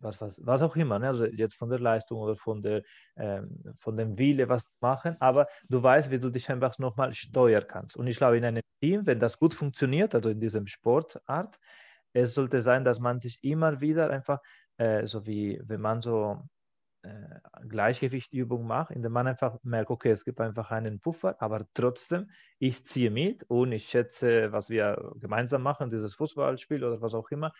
was, 0.00 0.20
was, 0.20 0.40
was 0.46 0.62
auch 0.62 0.76
immer, 0.76 1.00
ne? 1.00 1.08
also 1.08 1.24
jetzt 1.24 1.56
von 1.56 1.68
der 1.68 1.80
Leistung 1.80 2.20
oder 2.20 2.36
von, 2.36 2.62
der, 2.62 2.84
äh, 3.16 3.42
von 3.80 3.96
dem 3.96 4.16
Wille, 4.18 4.48
was 4.48 4.70
machen, 4.80 5.16
aber 5.18 5.48
du 5.68 5.82
weißt, 5.82 6.12
wie 6.12 6.20
du 6.20 6.30
dich 6.30 6.48
einfach 6.50 6.78
nochmal 6.78 7.12
steuern 7.12 7.64
kannst. 7.66 7.96
Und 7.96 8.06
ich 8.06 8.18
glaube, 8.18 8.38
in 8.38 8.44
einem 8.44 8.62
Team, 8.80 9.04
wenn 9.04 9.18
das 9.18 9.36
gut 9.36 9.52
funktioniert, 9.52 10.14
also 10.14 10.30
in 10.30 10.38
diesem 10.38 10.68
Sportart, 10.68 11.58
es 12.12 12.34
sollte 12.34 12.62
sein, 12.62 12.84
dass 12.84 13.00
man 13.00 13.18
sich 13.18 13.40
immer 13.42 13.80
wieder 13.80 14.10
einfach, 14.10 14.38
äh, 14.76 15.04
so 15.06 15.26
wie 15.26 15.60
wenn 15.64 15.80
man 15.80 16.02
so 16.02 16.40
äh, 17.04 17.68
Gleichgewichtübung 17.68 18.66
mache, 18.66 18.94
indem 18.94 19.12
man 19.12 19.26
einfach 19.26 19.58
merkt, 19.62 19.90
okay, 19.90 20.10
es 20.10 20.24
gibt 20.24 20.40
einfach 20.40 20.70
einen 20.70 21.00
Puffer, 21.00 21.36
aber 21.40 21.66
trotzdem, 21.74 22.30
ich 22.58 22.84
ziehe 22.86 23.10
mit 23.10 23.44
und 23.44 23.72
ich 23.72 23.88
schätze, 23.88 24.52
was 24.52 24.70
wir 24.70 25.12
gemeinsam 25.16 25.62
machen, 25.62 25.90
dieses 25.90 26.14
Fußballspiel 26.14 26.82
oder 26.82 27.00
was 27.00 27.14
auch 27.14 27.30
immer. 27.30 27.52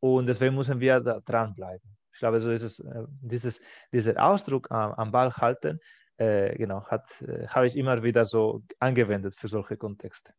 Und 0.00 0.26
deswegen 0.26 0.54
müssen 0.54 0.80
wir 0.80 1.00
da 1.00 1.20
dranbleiben. 1.20 1.96
Ich 2.12 2.18
glaube, 2.18 2.40
so 2.40 2.50
ist 2.50 2.62
es, 2.62 2.80
äh, 2.80 3.04
dieses, 3.22 3.60
dieser 3.92 4.22
Ausdruck 4.22 4.70
am, 4.70 4.92
am 4.92 5.12
Ball 5.12 5.32
halten, 5.36 5.80
äh, 6.16 6.56
genau, 6.56 6.84
äh, 6.90 7.46
habe 7.48 7.66
ich 7.66 7.76
immer 7.76 8.02
wieder 8.02 8.24
so 8.26 8.62
angewendet 8.78 9.34
für 9.34 9.48
solche 9.48 9.76
Kontexte. 9.76 10.32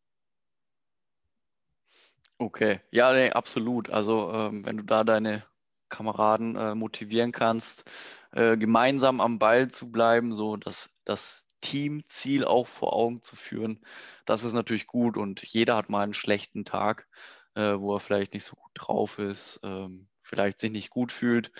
Okay, 2.38 2.80
ja, 2.90 3.12
nee, 3.12 3.30
absolut. 3.30 3.88
Also 3.90 4.32
ähm, 4.32 4.64
wenn 4.64 4.76
du 4.76 4.84
da 4.84 5.04
deine 5.04 5.44
Kameraden 5.88 6.56
äh, 6.56 6.74
motivieren 6.74 7.30
kannst, 7.32 7.84
äh, 8.32 8.56
gemeinsam 8.56 9.20
am 9.20 9.38
Ball 9.38 9.70
zu 9.70 9.90
bleiben, 9.90 10.34
so 10.34 10.56
dass 10.56 10.90
das 11.04 11.46
Teamziel 11.60 12.44
auch 12.44 12.66
vor 12.66 12.92
Augen 12.92 13.22
zu 13.22 13.36
führen. 13.36 13.80
Das 14.26 14.44
ist 14.44 14.52
natürlich 14.52 14.86
gut 14.86 15.16
und 15.16 15.42
jeder 15.42 15.76
hat 15.76 15.88
mal 15.88 16.02
einen 16.02 16.14
schlechten 16.14 16.64
Tag, 16.64 17.06
äh, 17.54 17.74
wo 17.78 17.94
er 17.94 18.00
vielleicht 18.00 18.34
nicht 18.34 18.44
so 18.44 18.56
gut 18.56 18.72
drauf 18.74 19.18
ist, 19.18 19.60
ähm, 19.62 20.08
vielleicht 20.22 20.60
sich 20.60 20.70
nicht 20.70 20.90
gut 20.90 21.12
fühlt. 21.12 21.52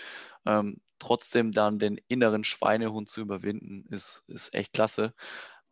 Ähm, 0.45 0.81
trotzdem 0.99 1.51
dann 1.51 1.79
den 1.79 1.99
inneren 2.07 2.43
Schweinehund 2.43 3.09
zu 3.09 3.21
überwinden, 3.21 3.85
ist, 3.93 4.23
ist 4.27 4.53
echt 4.53 4.73
klasse. 4.73 5.13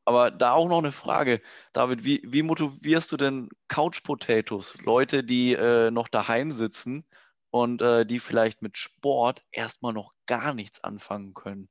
Aber 0.05 0.31
da 0.31 0.53
auch 0.53 0.67
noch 0.67 0.79
eine 0.79 0.91
Frage, 0.91 1.41
David, 1.73 2.03
wie, 2.03 2.21
wie 2.25 2.41
motivierst 2.43 3.11
du 3.11 3.17
denn 3.17 3.49
Couch 3.67 4.03
Potatoes, 4.03 4.77
Leute, 4.83 5.23
die 5.23 5.53
äh, 5.53 5.91
noch 5.91 6.07
daheim 6.07 6.51
sitzen 6.51 7.05
und 7.51 7.81
äh, 7.81 8.05
die 8.05 8.19
vielleicht 8.19 8.61
mit 8.61 8.77
Sport 8.77 9.43
erstmal 9.51 9.93
noch 9.93 10.13
gar 10.25 10.53
nichts 10.53 10.83
anfangen 10.83 11.33
können? 11.33 11.69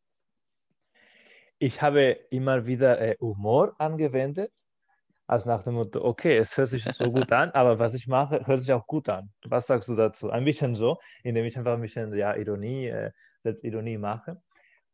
Ich 1.58 1.82
habe 1.82 2.12
immer 2.30 2.66
wieder 2.66 3.00
äh, 3.00 3.16
Humor 3.20 3.74
angewendet, 3.78 4.52
als 5.26 5.46
nach 5.46 5.62
dem 5.62 5.74
Motto, 5.74 6.02
okay, 6.04 6.36
es 6.36 6.56
hört 6.56 6.68
sich 6.68 6.84
so 6.84 7.12
gut 7.12 7.30
an, 7.32 7.50
aber 7.50 7.78
was 7.78 7.94
ich 7.94 8.06
mache, 8.06 8.46
hört 8.46 8.60
sich 8.60 8.72
auch 8.72 8.86
gut 8.86 9.08
an. 9.08 9.30
Was 9.44 9.66
sagst 9.66 9.88
du 9.88 9.94
dazu? 9.94 10.30
Ein 10.30 10.44
bisschen 10.44 10.74
so, 10.74 10.98
indem 11.22 11.44
ich 11.44 11.56
einfach 11.56 11.74
ein 11.74 11.80
bisschen 11.80 12.14
ja, 12.14 12.34
Ironie, 12.34 12.88
äh, 12.88 13.10
Selbstironie 13.42 13.98
mache. 13.98 14.40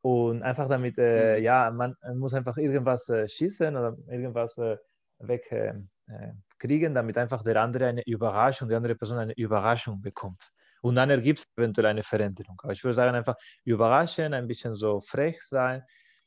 Und 0.03 0.43
einfach 0.43 0.69
damit, 0.69 0.99
äh, 0.99 1.39
mhm. 1.39 1.45
ja, 1.45 1.71
man 1.71 1.97
muss 2.15 2.35
einfach 2.35 2.57
irgendwas 2.59 3.09
äh, 3.09 3.29
schießen 3.29 3.75
oder 3.77 3.97
irgendwas 4.09 4.57
äh, 4.59 4.77
wegkriegen, 5.19 5.91
äh, 6.09 6.95
damit 6.95 7.19
einfach 7.19 7.43
der 7.43 7.61
andere 7.61 7.87
eine 7.87 8.03
Überraschung, 8.07 8.69
die 8.69 8.75
andere 8.75 8.95
Person 8.95 9.19
eine 9.19 9.33
Überraschung 9.35 10.01
bekommt. 10.03 10.53
Und 10.87 10.95
dann 10.95 11.11
ergibt 11.11 11.41
es 11.41 11.45
eventuell 11.57 11.87
eine 11.87 12.05
Veränderung. 12.05 12.61
Aber 12.63 12.73
ich 12.73 12.85
würde 12.85 12.95
sagen, 12.95 13.17
einfach 13.17 13.35
überraschen, 13.65 14.33
ein 14.33 14.47
bisschen 14.47 14.77
so 14.77 15.01
frech 15.01 15.43
sein. 15.43 15.83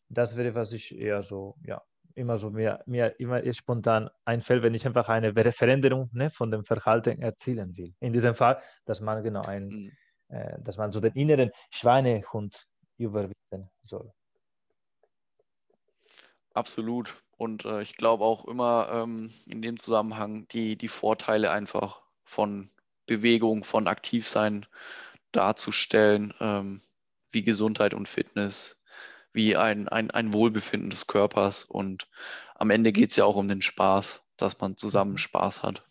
Das 0.09 0.35
wäre, 0.35 0.53
was 0.53 0.73
ich 0.73 0.93
eher 0.93 1.23
so, 1.23 1.55
ja, 1.65 1.81
immer 2.13 2.37
so 2.37 2.49
mir, 2.49 2.83
mir 2.85 3.17
immer 3.21 3.41
spontan 3.53 4.09
einfällt, 4.25 4.61
wenn 4.61 4.73
ich 4.73 4.85
einfach 4.85 5.07
eine 5.07 5.33
Veränderung 5.53 6.09
ne, 6.11 6.29
von 6.29 6.51
dem 6.51 6.65
Verhalten 6.65 7.21
erzielen 7.21 7.77
will. 7.77 7.95
In 8.01 8.11
diesem 8.11 8.35
Fall, 8.35 8.61
dass 8.83 8.99
man 8.99 9.23
genau 9.23 9.43
ein, 9.43 9.67
mhm. 9.67 9.91
äh, 10.27 10.61
dass 10.61 10.75
man 10.75 10.91
so 10.91 10.99
den 10.99 11.13
inneren 11.13 11.51
Schweinehund 11.71 12.67
überwinden 12.97 13.69
soll. 13.81 14.11
Absolut. 16.53 17.23
Und 17.37 17.63
äh, 17.63 17.81
ich 17.81 17.95
glaube 17.95 18.25
auch 18.25 18.43
immer 18.43 18.89
ähm, 18.91 19.31
in 19.45 19.61
dem 19.61 19.79
Zusammenhang 19.79 20.49
die, 20.49 20.75
die 20.75 20.89
Vorteile 20.89 21.49
einfach 21.49 22.01
von 22.25 22.71
Bewegung, 23.09 23.63
von 23.63 23.87
Aktivsein 23.87 24.67
darzustellen, 25.31 26.33
ähm, 26.39 26.81
wie 27.31 27.43
Gesundheit 27.43 27.93
und 27.93 28.07
Fitness, 28.07 28.79
wie 29.33 29.57
ein, 29.57 29.87
ein, 29.87 30.11
ein 30.11 30.33
Wohlbefinden 30.33 30.89
des 30.89 31.07
Körpers. 31.07 31.65
Und 31.65 32.07
am 32.55 32.69
Ende 32.69 32.91
geht 32.91 33.11
es 33.11 33.17
ja 33.17 33.25
auch 33.25 33.35
um 33.35 33.47
den 33.47 33.61
Spaß, 33.61 34.23
dass 34.37 34.59
man 34.59 34.77
zusammen 34.77 35.11
mhm. 35.11 35.17
Spaß 35.17 35.63
hat. 35.63 35.83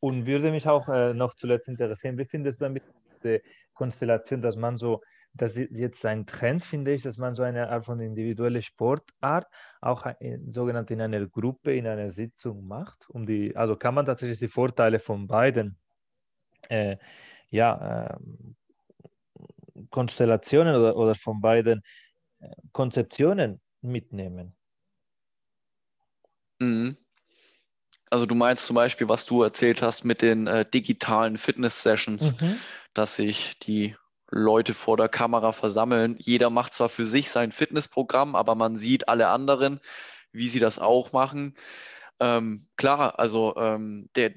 Und 0.00 0.26
würde 0.26 0.50
mich 0.50 0.68
auch 0.68 0.88
äh, 0.88 1.14
noch 1.14 1.34
zuletzt 1.34 1.68
interessieren, 1.68 2.18
wie 2.18 2.26
findest 2.26 2.60
du 2.60 2.64
damit 2.64 2.82
diese 3.22 3.40
Konstellation, 3.72 4.42
dass 4.42 4.56
man 4.56 4.76
so, 4.76 5.00
das 5.32 5.56
ist 5.56 5.78
jetzt 5.78 6.04
ein 6.04 6.26
Trend, 6.26 6.64
finde 6.64 6.92
ich, 6.92 7.02
dass 7.02 7.16
man 7.16 7.34
so 7.34 7.42
eine 7.42 7.70
Art 7.70 7.86
von 7.86 8.00
individuelle 8.00 8.62
Sportart 8.62 9.46
auch 9.80 10.06
in, 10.20 10.50
sogenannt 10.50 10.90
in 10.90 11.00
einer 11.00 11.26
Gruppe, 11.26 11.74
in 11.74 11.86
einer 11.86 12.10
Sitzung 12.10 12.66
macht, 12.66 13.08
um 13.08 13.26
die, 13.26 13.56
also 13.56 13.76
kann 13.76 13.94
man 13.94 14.06
tatsächlich 14.06 14.38
die 14.38 14.48
Vorteile 14.48 14.98
von 14.98 15.26
beiden 15.26 15.78
äh, 16.68 16.96
ja, 17.50 18.06
äh, 18.06 18.16
Konstellationen 19.90 20.74
oder, 20.76 20.96
oder 20.96 21.14
von 21.14 21.40
beiden 21.40 21.82
äh, 22.40 22.48
Konzeptionen 22.72 23.60
mitnehmen. 23.82 24.54
Mhm. 26.58 26.96
Also 28.10 28.26
du 28.26 28.34
meinst 28.34 28.66
zum 28.66 28.76
Beispiel, 28.76 29.08
was 29.08 29.26
du 29.26 29.42
erzählt 29.42 29.82
hast 29.82 30.04
mit 30.04 30.22
den 30.22 30.46
äh, 30.46 30.64
digitalen 30.68 31.38
Fitness-Sessions, 31.38 32.40
mhm. 32.40 32.56
dass 32.94 33.16
sich 33.16 33.58
die 33.58 33.96
Leute 34.30 34.74
vor 34.74 34.96
der 34.96 35.08
Kamera 35.08 35.52
versammeln. 35.52 36.16
Jeder 36.18 36.50
macht 36.50 36.74
zwar 36.74 36.88
für 36.88 37.06
sich 37.06 37.30
sein 37.30 37.52
Fitnessprogramm, 37.52 38.34
aber 38.34 38.54
man 38.54 38.76
sieht 38.76 39.08
alle 39.08 39.28
anderen, 39.28 39.80
wie 40.32 40.48
sie 40.48 40.60
das 40.60 40.78
auch 40.78 41.12
machen. 41.12 41.56
Ähm, 42.20 42.66
klar, 42.76 43.18
also 43.18 43.54
ähm, 43.56 44.08
der, 44.16 44.34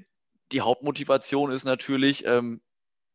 die 0.51 0.61
Hauptmotivation 0.61 1.51
ist 1.51 1.65
natürlich, 1.65 2.25
ähm, 2.25 2.61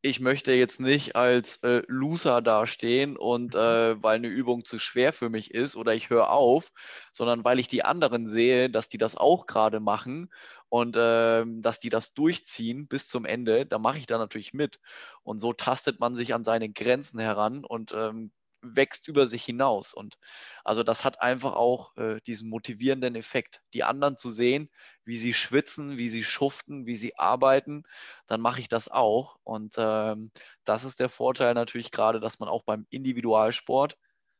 ich 0.03 0.21
möchte 0.21 0.53
jetzt 0.53 0.81
nicht 0.81 1.17
als 1.17 1.57
äh, 1.63 1.83
Loser 1.89 2.43
dastehen 2.43 3.17
und 3.17 3.55
mhm. 3.55 3.61
äh, 3.61 4.03
weil 4.03 4.17
eine 4.17 4.29
Übung 4.29 4.65
zu 4.65 4.79
schwer 4.79 5.13
für 5.15 5.31
mich 5.31 5.53
ist 5.55 5.77
oder 5.77 5.95
ich 5.95 6.11
höre 6.11 6.31
auf, 6.31 6.73
sondern 7.11 7.43
weil 7.45 7.59
ich 7.59 7.69
die 7.69 7.85
anderen 7.85 8.27
sehe, 8.27 8.69
dass 8.69 8.89
die 8.89 8.99
das 8.99 9.17
auch 9.17 9.47
gerade 9.47 9.81
machen 9.81 10.31
und 10.69 10.97
äh, 10.97 11.45
dass 11.47 11.81
die 11.81 11.89
das 11.89 12.13
durchziehen 12.13 12.87
bis 12.87 13.09
zum 13.09 13.25
Ende, 13.25 13.65
da 13.65 13.79
mache 13.79 13.99
ich 13.99 14.07
da 14.07 14.19
natürlich 14.19 14.53
mit. 14.53 14.79
Und 15.23 15.39
so 15.39 15.55
tastet 15.55 16.01
man 16.01 16.17
sich 16.17 16.35
an 16.35 16.45
seine 16.45 16.71
Grenzen 16.71 17.19
heran 17.19 17.65
und 17.65 17.93
ähm, 17.93 18.31
wächst 18.65 19.09
über 19.09 19.27
sich 19.27 19.45
hinaus. 19.45 19.95
Und 19.95 20.17
also 20.65 20.83
das 20.83 21.05
hat 21.05 21.21
einfach 21.21 21.55
auch 21.55 21.97
äh, 21.97 22.21
diesen 22.27 22.49
motivierenden 22.49 23.15
Effekt, 23.15 23.63
die 23.73 23.85
anderen 23.85 24.17
zu 24.19 24.31
sehen, 24.31 24.69
wie 25.05 25.17
sie 25.17 25.35
schwitzen, 25.35 25.99
wie 25.99 26.09
sie 26.09 26.25
schuften, 26.25 26.87
wie 26.87 26.97
sie 26.97 27.17
arbeiten, 27.17 27.85
dann 28.27 28.41
mache 28.41 28.61
ich 28.61 28.69
das 28.69 28.89
auch. 28.89 29.39
Und 29.45 29.75
ähm, 29.79 30.31
das 30.65 30.85
ist 30.85 31.01
der 31.01 31.09
Vorteil 31.09 31.55
natürlich 31.55 31.91
gerade, 31.91 32.21
dass 32.21 32.39
man 32.39 32.49
auch 32.49 32.63
beim 32.63 32.87
Individualsport 32.91 33.97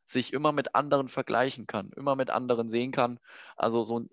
sich 0.07 0.33
immer 0.33 0.51
mit 0.51 0.75
anderen 0.75 1.07
vergleichen 1.07 1.67
kann, 1.67 1.91
immer 1.95 2.15
mit 2.15 2.29
anderen 2.29 2.69
sehen 2.69 2.91
kann. 2.91 3.19
Also 3.55 3.83
so 3.83 3.99
ein 3.99 4.09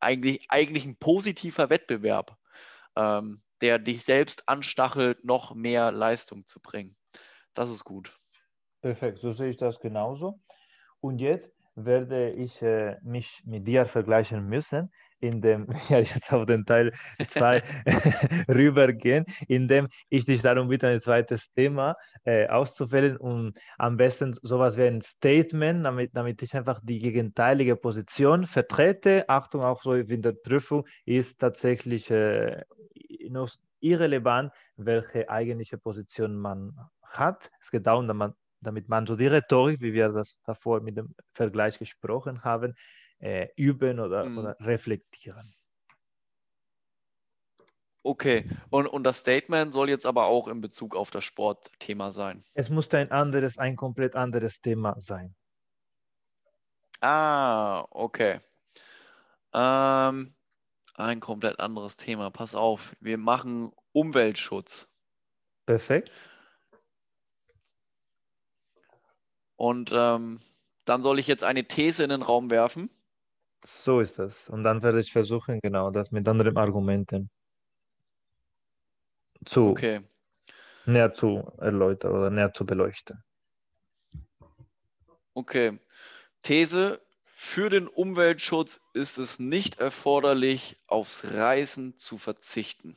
eigentlich, 0.00 0.46
eigentlich 0.48 0.84
ein 0.84 0.96
positiver 0.96 1.70
Wettbewerb, 1.70 2.36
ähm, 2.96 3.42
der 3.60 3.78
dich 3.78 4.04
selbst 4.04 4.48
anstachelt, 4.48 5.24
noch 5.24 5.54
mehr 5.54 5.92
Leistung 5.92 6.46
zu 6.46 6.60
bringen. 6.60 6.96
Das 7.54 7.70
ist 7.70 7.84
gut. 7.84 8.18
Perfekt, 8.82 9.18
so 9.18 9.32
sehe 9.32 9.48
ich 9.48 9.56
das 9.56 9.80
genauso. 9.80 10.40
Und 11.00 11.18
jetzt 11.20 11.52
werde 11.76 12.30
ich 12.30 12.62
äh, 12.62 12.96
mich 13.02 13.42
mit 13.44 13.66
dir 13.66 13.84
vergleichen 13.84 14.48
müssen, 14.48 14.90
indem 15.20 15.68
wir 15.88 16.00
jetzt 16.00 16.32
auf 16.32 16.46
den 16.46 16.64
Teil 16.64 16.92
2 17.28 17.62
rübergehen, 18.48 19.26
indem 19.46 19.88
ich 20.08 20.24
dich 20.24 20.42
darum 20.42 20.68
bitte, 20.68 20.88
ein 20.88 21.00
zweites 21.00 21.52
Thema 21.52 21.96
äh, 22.24 22.48
auszuwählen 22.48 23.16
und 23.16 23.58
am 23.78 23.96
besten 23.96 24.32
sowas 24.42 24.76
wie 24.76 24.84
ein 24.84 25.02
Statement, 25.02 25.84
damit, 25.84 26.10
damit 26.14 26.42
ich 26.42 26.56
einfach 26.56 26.80
die 26.82 26.98
gegenteilige 26.98 27.76
Position 27.76 28.46
vertrete. 28.46 29.28
Achtung, 29.28 29.62
auch 29.62 29.82
so 29.82 29.92
in 29.94 30.22
der 30.22 30.32
Prüfung 30.32 30.86
ist 31.04 31.38
tatsächlich 31.38 32.10
äh, 32.10 32.62
irrelevant, 33.80 34.52
welche 34.76 35.28
eigentliche 35.28 35.78
Position 35.78 36.36
man 36.36 36.74
hat. 37.02 37.50
Es 37.60 37.70
geht 37.70 37.86
darum, 37.86 38.08
dass 38.08 38.16
man 38.16 38.34
damit 38.66 38.88
man 38.88 39.06
so 39.06 39.16
die 39.16 39.28
Rhetorik, 39.28 39.80
wie 39.80 39.92
wir 39.92 40.08
das 40.08 40.40
davor 40.44 40.80
mit 40.80 40.96
dem 40.96 41.14
Vergleich 41.32 41.78
gesprochen 41.78 42.42
haben, 42.42 42.74
äh, 43.18 43.48
üben 43.56 44.00
oder, 44.00 44.24
mhm. 44.24 44.38
oder 44.38 44.56
reflektieren. 44.60 45.54
Okay, 48.02 48.48
und, 48.70 48.86
und 48.86 49.02
das 49.02 49.18
Statement 49.18 49.72
soll 49.72 49.88
jetzt 49.88 50.06
aber 50.06 50.26
auch 50.26 50.46
in 50.46 50.60
Bezug 50.60 50.94
auf 50.94 51.10
das 51.10 51.24
Sportthema 51.24 52.12
sein. 52.12 52.44
Es 52.54 52.70
muss 52.70 52.92
ein 52.94 53.10
anderes, 53.10 53.58
ein 53.58 53.74
komplett 53.74 54.14
anderes 54.14 54.60
Thema 54.60 54.94
sein. 55.00 55.34
Ah, 57.00 57.84
okay. 57.90 58.38
Ähm, 59.52 60.34
ein 60.94 61.20
komplett 61.20 61.58
anderes 61.58 61.96
Thema. 61.96 62.30
Pass 62.30 62.54
auf, 62.54 62.94
wir 63.00 63.18
machen 63.18 63.72
Umweltschutz. 63.92 64.88
Perfekt. 65.66 66.12
Und 69.56 69.90
ähm, 69.92 70.40
dann 70.84 71.02
soll 71.02 71.18
ich 71.18 71.26
jetzt 71.26 71.44
eine 71.44 71.64
These 71.64 72.04
in 72.04 72.10
den 72.10 72.22
Raum 72.22 72.50
werfen. 72.50 72.90
So 73.64 74.00
ist 74.00 74.18
das. 74.18 74.48
Und 74.48 74.62
dann 74.64 74.82
werde 74.82 75.00
ich 75.00 75.12
versuchen, 75.12 75.60
genau 75.60 75.90
das 75.90 76.12
mit 76.12 76.28
anderen 76.28 76.56
Argumenten 76.56 77.30
zu 79.44 79.70
okay. 79.70 80.02
näher 80.84 81.14
zu 81.14 81.52
erläutern 81.58 82.12
oder 82.12 82.30
näher 82.30 82.52
zu 82.52 82.64
beleuchten. 82.64 83.22
Okay. 85.34 85.78
These: 86.42 87.00
Für 87.24 87.68
den 87.68 87.88
Umweltschutz 87.88 88.80
ist 88.94 89.18
es 89.18 89.38
nicht 89.38 89.78
erforderlich, 89.80 90.78
aufs 90.86 91.24
Reisen 91.24 91.96
zu 91.96 92.18
verzichten. 92.18 92.96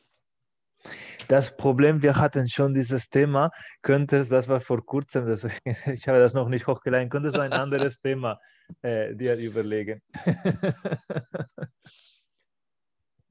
Das 1.29 1.55
Problem, 1.55 2.01
wir 2.01 2.15
hatten 2.15 2.49
schon 2.49 2.73
dieses 2.73 3.07
Thema, 3.07 3.51
könnte 3.83 4.17
es, 4.17 4.29
das 4.29 4.47
war 4.47 4.61
vor 4.61 4.83
kurzem, 4.83 5.27
das, 5.27 5.43
ich 5.85 6.07
habe 6.07 6.17
das 6.17 6.33
noch 6.33 6.49
nicht 6.49 6.65
hochgeladen, 6.65 7.09
könnte 7.09 7.29
so 7.29 7.39
ein 7.39 7.53
anderes 7.53 7.99
Thema 8.01 8.39
äh, 8.81 9.13
dir 9.13 9.35
überlegen. 9.35 10.01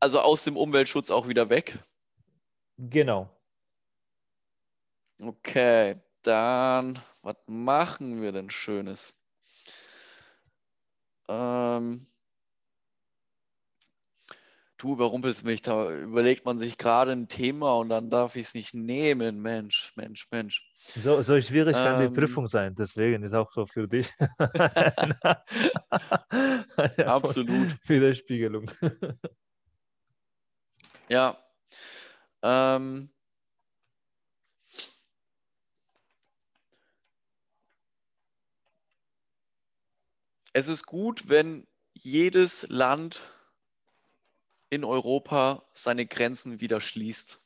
also 0.00 0.20
aus 0.20 0.44
dem 0.44 0.56
Umweltschutz 0.56 1.10
auch 1.10 1.26
wieder 1.26 1.50
weg? 1.50 1.76
Genau. 2.76 3.36
Okay, 5.20 5.96
dann, 6.22 7.00
was 7.22 7.36
machen 7.46 8.22
wir 8.22 8.30
denn 8.30 8.48
Schönes? 8.48 9.12
Ähm, 11.26 12.06
du 14.78 14.92
überrumpelst 14.92 15.44
mich, 15.44 15.62
da 15.62 15.92
überlegt 15.92 16.44
man 16.44 16.58
sich 16.58 16.76
gerade 16.78 17.10
ein 17.12 17.28
Thema 17.28 17.76
und 17.76 17.88
dann 17.88 18.10
darf 18.10 18.36
ich 18.36 18.48
es 18.48 18.54
nicht 18.54 18.74
nehmen. 18.74 19.40
Mensch, 19.42 19.92
Mensch, 19.96 20.28
Mensch. 20.30 20.70
So, 20.76 21.22
so 21.22 21.40
schwierig 21.40 21.76
kann 21.76 22.00
ähm, 22.00 22.14
die 22.14 22.20
Prüfung 22.20 22.46
sein, 22.48 22.74
deswegen 22.76 23.24
ist 23.24 23.34
auch 23.34 23.52
so 23.52 23.66
für 23.66 23.88
dich. 23.88 24.12
Absolut. 27.04 27.76
Widerspiegelung. 27.88 28.70
ja. 31.08 31.36
Ähm, 32.42 33.10
es 40.52 40.68
ist 40.68 40.86
gut, 40.86 41.28
wenn 41.28 41.66
jedes 41.94 42.68
Land 42.68 43.22
in 44.70 44.84
Europa 44.84 45.64
seine 45.72 46.06
Grenzen 46.06 46.60
wieder 46.60 46.80
schließt? 46.80 47.40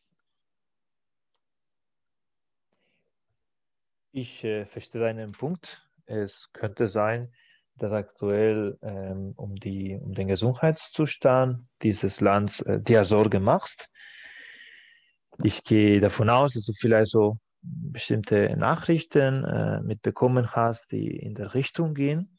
Ich 4.13 4.45
äh, 4.45 4.67
verstehe 4.67 5.01
deinen 5.01 5.33
Punkt. 5.33 5.89
Es 6.05 6.53
könnte 6.53 6.89
sein, 6.89 7.33
dass 7.77 7.93
aktuell 7.93 8.79
ähm, 8.83 9.33
um, 9.37 9.57
die, 9.57 9.99
um 10.01 10.13
den 10.13 10.29
Gesundheitszustand 10.29 11.67
dieses 11.83 12.21
Landes 12.21 12.61
äh, 12.61 12.81
dir 12.81 13.05
Sorge 13.05 13.41
machst. 13.41 13.89
Ich 15.43 15.65
gehe 15.65 16.01
davon 16.01 16.29
aus, 16.29 16.55
dass 16.55 16.67
du 16.67 16.73
vielleicht 16.75 17.11
so 17.11 17.39
bestimmte 17.63 18.55
Nachrichten 18.57 19.45
äh, 19.45 19.81
mitbekommen 19.81 20.53
hast, 20.53 20.93
die 20.93 21.09
in 21.09 21.35
der 21.35 21.55
Richtung 21.55 21.95
gehen. 21.95 22.39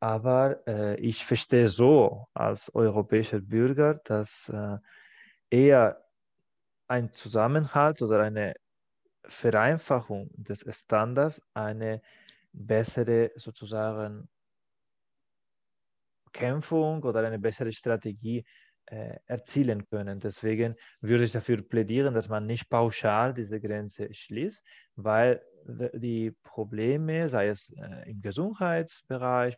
Aber 0.00 0.66
äh, 0.66 0.96
ich 0.98 1.24
verstehe 1.24 1.68
so 1.68 2.26
als 2.32 2.74
europäischer 2.74 3.40
Bürger, 3.40 3.94
dass 4.04 4.48
äh, 4.48 4.78
eher 5.50 6.02
ein 6.88 7.12
Zusammenhalt 7.12 8.00
oder 8.02 8.20
eine 8.22 8.54
Vereinfachung 9.24 10.30
des 10.34 10.64
Standards 10.70 11.42
eine 11.54 12.00
bessere 12.52 13.30
sozusagen 13.36 14.28
Kämpfung 16.32 17.02
oder 17.02 17.26
eine 17.26 17.38
bessere 17.38 17.72
Strategie 17.72 18.44
äh, 18.86 19.16
erzielen 19.26 19.86
können. 19.86 20.18
Deswegen 20.18 20.76
würde 21.00 21.24
ich 21.24 21.32
dafür 21.32 21.62
plädieren, 21.62 22.14
dass 22.14 22.28
man 22.28 22.46
nicht 22.46 22.68
pauschal 22.68 23.34
diese 23.34 23.60
Grenze 23.60 24.12
schließt, 24.12 24.64
weil 24.96 25.42
die 25.94 26.32
Probleme, 26.42 27.28
sei 27.28 27.48
es 27.48 27.70
äh, 27.76 28.10
im 28.10 28.20
Gesundheitsbereich, 28.20 29.56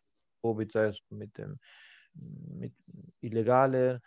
sei 0.72 0.87
es 0.87 1.00
mit, 1.11 1.38
dem, 1.38 1.59
mit 2.14 2.72
illegaler 3.20 4.00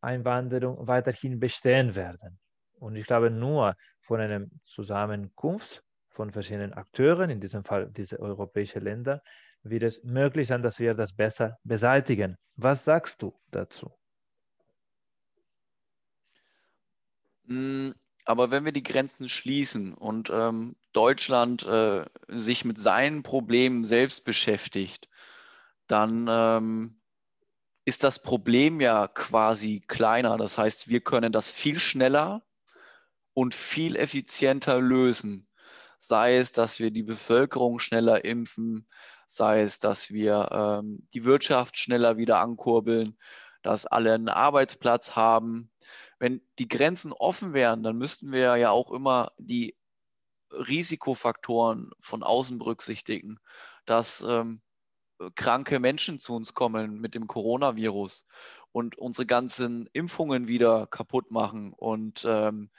Einwanderung, 0.00 0.86
weiterhin 0.86 1.38
bestehen 1.38 1.94
werden. 1.94 2.38
Und 2.78 2.96
ich 2.96 3.06
glaube, 3.06 3.30
nur 3.30 3.76
von 4.00 4.20
einer 4.20 4.46
Zusammenkunft 4.64 5.84
von 6.08 6.30
verschiedenen 6.30 6.72
Akteuren, 6.72 7.30
in 7.30 7.40
diesem 7.40 7.64
Fall 7.64 7.90
diese 7.90 8.18
europäischen 8.18 8.82
Länder, 8.82 9.22
wird 9.62 9.84
es 9.84 10.02
möglich 10.02 10.48
sein, 10.48 10.62
dass 10.62 10.78
wir 10.78 10.94
das 10.94 11.12
besser 11.12 11.58
beseitigen. 11.62 12.36
Was 12.56 12.84
sagst 12.84 13.22
du 13.22 13.32
dazu? 13.50 13.92
Mm, 17.44 17.92
aber 18.24 18.50
wenn 18.50 18.64
wir 18.64 18.72
die 18.72 18.82
Grenzen 18.82 19.28
schließen 19.28 19.94
und 19.94 20.30
ähm, 20.32 20.76
Deutschland 20.92 21.64
äh, 21.64 22.04
sich 22.28 22.64
mit 22.64 22.80
seinen 22.80 23.22
Problemen 23.22 23.84
selbst 23.84 24.24
beschäftigt, 24.24 25.08
dann 25.92 26.26
ähm, 26.30 27.00
ist 27.84 28.04
das 28.04 28.22
Problem 28.22 28.80
ja 28.80 29.08
quasi 29.08 29.80
kleiner. 29.86 30.36
Das 30.38 30.56
heißt, 30.56 30.88
wir 30.88 31.00
können 31.00 31.32
das 31.32 31.50
viel 31.50 31.78
schneller 31.78 32.42
und 33.34 33.54
viel 33.54 33.96
effizienter 33.96 34.80
lösen. 34.80 35.48
Sei 35.98 36.36
es, 36.36 36.52
dass 36.52 36.80
wir 36.80 36.90
die 36.90 37.02
Bevölkerung 37.02 37.78
schneller 37.78 38.24
impfen, 38.24 38.88
sei 39.26 39.60
es, 39.62 39.78
dass 39.78 40.10
wir 40.10 40.48
ähm, 40.50 41.06
die 41.14 41.24
Wirtschaft 41.24 41.76
schneller 41.76 42.16
wieder 42.16 42.40
ankurbeln, 42.40 43.18
dass 43.62 43.86
alle 43.86 44.14
einen 44.14 44.28
Arbeitsplatz 44.28 45.14
haben. 45.14 45.70
Wenn 46.18 46.40
die 46.58 46.68
Grenzen 46.68 47.12
offen 47.12 47.52
wären, 47.52 47.82
dann 47.82 47.98
müssten 47.98 48.32
wir 48.32 48.56
ja 48.56 48.70
auch 48.70 48.90
immer 48.90 49.32
die 49.38 49.76
Risikofaktoren 50.50 51.90
von 52.00 52.22
außen 52.22 52.58
berücksichtigen, 52.58 53.38
dass 53.86 54.22
ähm, 54.22 54.60
kranke 55.34 55.78
Menschen 55.80 56.18
zu 56.18 56.34
uns 56.34 56.54
kommen 56.54 57.00
mit 57.00 57.14
dem 57.14 57.26
Coronavirus 57.26 58.24
und 58.72 58.96
unsere 58.96 59.26
ganzen 59.26 59.88
Impfungen 59.92 60.48
wieder 60.48 60.86
kaputt 60.86 61.30
machen. 61.30 61.72
Und 61.72 62.24
ähm, 62.28 62.70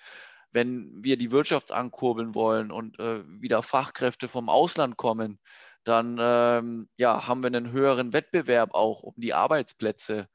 wenn 0.51 1.03
wir 1.03 1.17
die 1.17 1.31
Wirtschaft 1.31 1.71
ankurbeln 1.71 2.35
wollen 2.35 2.71
und 2.71 2.99
äh, 2.99 3.23
wieder 3.41 3.61
Fachkräfte 3.63 4.27
vom 4.27 4.49
Ausland 4.49 4.97
kommen, 4.97 5.39
dann 5.83 6.17
ähm, 6.19 6.89
ja, 6.95 7.27
haben 7.27 7.41
wir 7.43 7.47
einen 7.47 7.71
höheren 7.71 8.13
Wettbewerb 8.13 8.73
auch 8.73 9.03
um 9.03 9.13
die 9.17 9.33
Arbeitsplätze. 9.33 10.29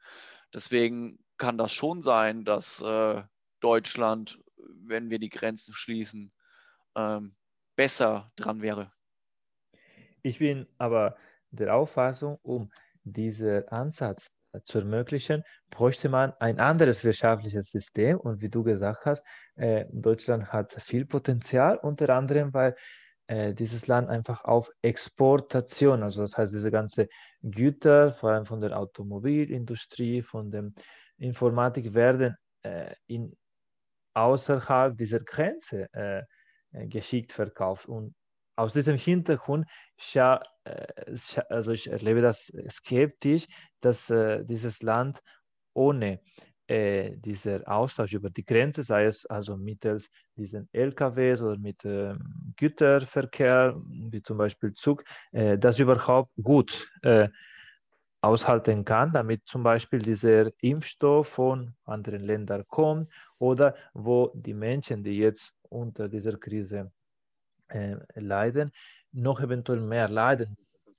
Deswegen 0.53 1.19
kann 1.37 1.57
das 1.57 1.73
schon 1.73 2.03
sein, 2.03 2.45
dass 2.45 2.81
äh, 2.83 3.23
Deutschland, 3.61 4.39
wenn 4.57 5.11
wir 5.11 5.19
die 5.19 5.31
Grenzen 5.31 5.73
schließen, 5.73 6.33
ähm, 6.97 7.35
besser 7.77 8.31
dran 8.37 8.61
wäre. 8.61 8.93
Ich 10.23 10.39
bin 10.39 10.67
aber 10.79 11.17
der 11.51 11.75
Auffassung, 11.75 12.39
um 12.43 12.71
diesen 13.05 13.67
Ansatz 13.69 14.29
zu 14.65 14.79
ermöglichen, 14.79 15.43
bräuchte 15.71 16.09
man 16.09 16.33
ein 16.41 16.59
anderes 16.59 17.05
wirtschaftliches 17.05 17.71
System. 17.71 18.19
Und 18.19 18.41
wie 18.41 18.49
du 18.49 18.63
gesagt 18.63 19.05
hast, 19.07 19.23
äh, 19.57 19.85
Deutschland 19.93 20.53
hat 20.53 20.73
viel 20.81 21.07
Potenzial, 21.07 21.79
unter 21.79 22.09
anderem, 22.11 22.53
weil 22.55 22.75
äh, 23.27 23.55
dieses 23.55 23.87
Land 23.87 24.09
einfach 24.09 24.45
auf 24.45 24.71
Exportation, 24.83 26.03
also 26.03 26.23
das 26.23 26.37
heißt, 26.37 26.53
diese 26.55 26.71
ganze 26.71 27.09
Güter, 27.43 28.15
vor 28.15 28.31
allem 28.31 28.47
von 28.47 28.61
der 28.61 28.79
Automobilindustrie, 28.79 30.23
von 30.23 30.51
der 30.51 30.71
Informatik, 31.19 31.95
werden 31.95 32.35
äh, 32.63 32.95
in, 33.07 33.37
außerhalb 34.15 34.97
dieser 34.97 35.21
Grenze 35.21 35.89
äh, 35.93 36.23
geschickt 36.87 37.33
verkauft. 37.33 37.87
Und 37.87 38.15
aus 38.59 38.73
diesem 38.73 38.99
Hintergrund, 38.99 39.67
äh, 40.15 40.39
also 41.49 41.73
ich 41.73 41.91
erlebe 41.91 42.21
das 42.21 42.53
skeptisch, 42.69 43.47
dass 43.81 44.11
äh, 44.11 44.45
dieses 44.45 44.83
Land 44.83 45.21
ohne 45.75 46.21
äh, 46.67 47.17
dieser 47.17 47.63
Austausch 47.67 48.13
über 48.15 48.31
die 48.31 48.45
Grenze, 48.45 48.83
sei 48.83 49.05
es 49.05 49.25
also 49.27 49.57
mittels 49.57 50.11
diesen 50.37 50.69
LKWs 50.73 51.41
oder 51.41 51.57
mit 51.57 51.85
äh, 51.85 52.15
Güterverkehr, 52.57 53.81
wie 54.11 54.23
zum 54.23 54.39
Beispiel 54.39 54.75
Zug, 54.75 55.05
äh, 55.31 55.57
das 55.57 55.79
überhaupt 55.79 56.33
gut 56.43 56.91
äh, 57.03 57.29
aushalten 58.21 58.85
kann, 58.85 59.13
damit 59.13 59.47
zum 59.47 59.63
Beispiel 59.63 60.01
dieser 60.01 60.51
Impfstoff 60.61 61.29
von 61.29 61.75
anderen 61.85 62.23
Ländern 62.23 62.65
kommt 62.67 63.09
oder 63.39 63.77
wo 63.95 64.33
die 64.35 64.55
Menschen, 64.55 65.05
die 65.05 65.17
jetzt 65.19 65.55
unter 65.69 66.09
dieser 66.09 66.37
Krise 66.37 66.91
äh, 67.69 67.97
leiden, 68.15 68.73
noch 69.13 69.41
eventuell 69.41 69.81
mehr 69.81 70.09
leiden. 70.09 70.57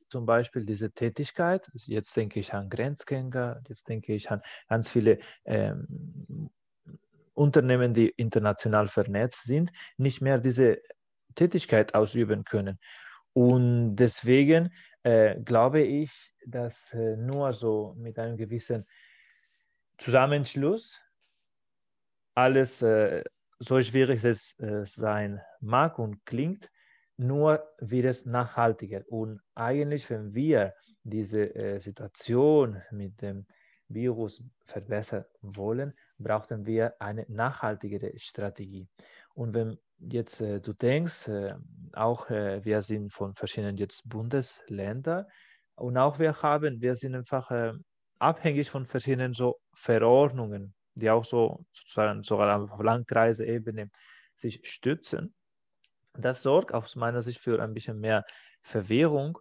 Zum 0.09 0.25
Beispiel 0.25 0.65
diese 0.65 0.91
Tätigkeit, 0.91 1.69
jetzt 1.73 2.15
denke 2.17 2.39
ich 2.39 2.53
an 2.53 2.69
Grenzgänger, 2.69 3.61
jetzt 3.67 3.87
denke 3.87 4.13
ich 4.13 4.31
an 4.31 4.41
ganz 4.67 4.89
viele 4.89 5.19
ähm, 5.45 6.49
Unternehmen, 7.33 7.93
die 7.93 8.09
international 8.09 8.87
vernetzt 8.87 9.43
sind, 9.43 9.71
nicht 9.97 10.21
mehr 10.21 10.39
diese 10.39 10.81
Tätigkeit 11.35 11.93
ausüben 11.93 12.43
können. 12.43 12.79
Und 13.33 13.95
deswegen 13.95 14.73
äh, 15.03 15.39
glaube 15.41 15.81
ich, 15.81 16.11
dass 16.45 16.91
äh, 16.93 17.15
nur 17.15 17.53
so 17.53 17.95
mit 17.97 18.17
einem 18.19 18.35
gewissen 18.35 18.85
Zusammenschluss 19.97 20.99
alles 22.35 22.81
äh, 22.81 23.23
so 23.59 23.81
schwierig 23.81 24.23
es 24.23 24.57
äh, 24.59 24.85
sein 24.85 25.41
mag 25.59 25.99
und 25.99 26.25
klingt, 26.25 26.69
nur 27.17 27.63
wird 27.79 28.05
es 28.05 28.25
nachhaltiger. 28.25 29.03
Und 29.07 29.41
eigentlich, 29.55 30.09
wenn 30.09 30.33
wir 30.33 30.73
diese 31.03 31.53
äh, 31.55 31.79
Situation 31.79 32.81
mit 32.91 33.21
dem 33.21 33.45
Virus 33.89 34.41
verbessern 34.65 35.25
wollen, 35.41 35.93
brauchen 36.17 36.65
wir 36.65 36.93
eine 37.01 37.25
nachhaltigere 37.27 38.17
Strategie. 38.17 38.87
Und 39.33 39.53
wenn 39.53 39.77
jetzt 39.97 40.39
äh, 40.41 40.61
du 40.61 40.73
denkst, 40.73 41.27
äh, 41.27 41.55
auch 41.93 42.29
äh, 42.29 42.63
wir 42.63 42.81
sind 42.81 43.11
von 43.11 43.33
verschiedenen 43.35 43.77
jetzt 43.77 44.07
Bundesländern 44.07 45.25
und 45.75 45.97
auch 45.97 46.19
wir 46.19 46.41
haben, 46.41 46.81
wir 46.81 46.95
sind 46.95 47.15
einfach 47.15 47.51
äh, 47.51 47.73
abhängig 48.19 48.69
von 48.69 48.85
verschiedenen 48.85 49.33
so 49.33 49.59
Verordnungen 49.73 50.73
die 50.99 51.09
auch 51.09 51.25
so 51.25 51.65
sozusagen 51.71 52.23
sogar 52.23 52.71
auf 52.71 52.81
Landkreisebene 52.81 53.89
sich 54.35 54.61
stützen. 54.63 55.33
Das 56.13 56.41
sorgt 56.41 56.73
aus 56.73 56.95
meiner 56.95 57.21
Sicht 57.21 57.39
für 57.39 57.61
ein 57.61 57.73
bisschen 57.73 57.99
mehr 57.99 58.25
Verwirrung. 58.61 59.39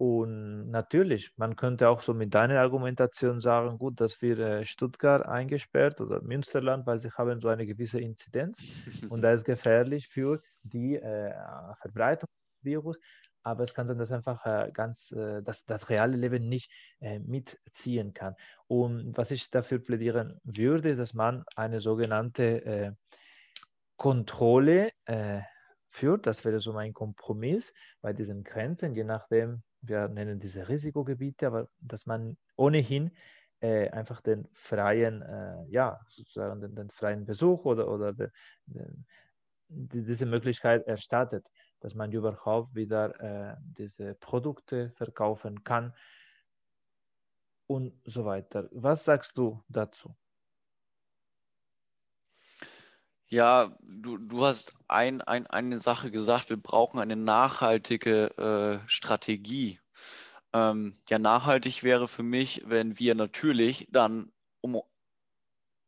Und 0.00 0.70
natürlich, 0.70 1.32
man 1.36 1.56
könnte 1.56 1.88
auch 1.88 2.02
so 2.02 2.14
mit 2.14 2.32
deiner 2.32 2.60
Argumentation 2.60 3.40
sagen, 3.40 3.78
gut, 3.78 4.00
dass 4.00 4.22
wir 4.22 4.38
äh, 4.38 4.64
Stuttgart 4.64 5.26
eingesperrt 5.26 6.00
oder 6.00 6.22
Münsterland, 6.22 6.86
weil 6.86 7.00
sie 7.00 7.10
haben 7.10 7.40
so 7.40 7.48
eine 7.48 7.66
gewisse 7.66 8.00
Inzidenz 8.00 8.62
und 9.10 9.22
da 9.22 9.32
ist 9.32 9.44
gefährlich 9.44 10.06
für 10.06 10.40
die 10.62 10.94
äh, 10.94 11.34
Verbreitung 11.80 12.28
des 12.28 12.64
Virus 12.64 12.96
aber 13.42 13.64
es 13.64 13.74
kann 13.74 13.86
sein, 13.86 13.98
dass 13.98 14.12
einfach 14.12 14.44
äh, 14.46 14.70
ganz 14.72 15.12
äh, 15.12 15.42
das, 15.42 15.88
reale 15.88 16.16
Leben 16.16 16.48
nicht 16.48 16.70
äh, 17.00 17.18
mitziehen 17.18 18.12
kann. 18.12 18.34
Und 18.66 19.16
was 19.16 19.30
ich 19.30 19.50
dafür 19.50 19.78
plädieren 19.78 20.40
würde, 20.44 20.96
dass 20.96 21.14
man 21.14 21.44
eine 21.56 21.80
sogenannte 21.80 22.64
äh, 22.64 22.92
Kontrolle 23.96 24.92
führt, 25.88 26.26
das 26.26 26.44
wäre 26.44 26.60
so 26.60 26.72
mein 26.72 26.92
Kompromiss 26.92 27.72
bei 28.00 28.12
diesen 28.12 28.44
Grenzen, 28.44 28.94
je 28.94 29.02
nachdem, 29.02 29.64
wir 29.80 30.06
nennen 30.06 30.38
diese 30.38 30.68
Risikogebiete, 30.68 31.48
aber 31.48 31.68
dass 31.80 32.06
man 32.06 32.36
ohnehin 32.54 33.10
einfach 33.60 34.20
den 34.20 34.46
freien, 34.52 35.24
ja, 35.68 35.98
sozusagen 36.06 36.60
den, 36.60 36.76
den, 36.76 36.90
freien 36.90 37.24
Besuch 37.24 37.64
oder, 37.64 37.88
oder 37.88 38.12
den, 38.12 39.04
diese 39.66 40.26
Möglichkeit 40.26 40.86
erstattet 40.86 41.44
dass 41.80 41.94
man 41.94 42.12
überhaupt 42.12 42.74
wieder 42.74 43.20
äh, 43.20 43.56
diese 43.60 44.14
Produkte 44.14 44.90
verkaufen 44.96 45.64
kann 45.64 45.94
und 47.66 47.92
so 48.04 48.24
weiter. 48.24 48.68
Was 48.72 49.04
sagst 49.04 49.36
du 49.38 49.62
dazu? 49.68 50.14
Ja, 53.30 53.76
du, 53.82 54.16
du 54.16 54.44
hast 54.44 54.72
ein, 54.88 55.20
ein, 55.20 55.46
eine 55.46 55.78
Sache 55.78 56.10
gesagt, 56.10 56.48
wir 56.48 56.56
brauchen 56.56 56.98
eine 56.98 57.14
nachhaltige 57.14 58.80
äh, 58.84 58.88
Strategie. 58.88 59.78
Ähm, 60.54 60.98
ja, 61.10 61.18
nachhaltig 61.18 61.82
wäre 61.82 62.08
für 62.08 62.22
mich, 62.22 62.62
wenn 62.64 62.98
wir 62.98 63.14
natürlich 63.14 63.86
dann 63.90 64.32
um 64.62 64.80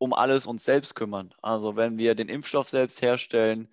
um 0.01 0.15
alles 0.15 0.47
uns 0.47 0.65
selbst 0.65 0.95
kümmern. 0.95 1.35
Also 1.43 1.77
wenn 1.77 1.99
wir 1.99 2.15
den 2.15 2.31
Impfstoff 2.31 2.71
selbst 2.71 3.03
herstellen, 3.03 3.69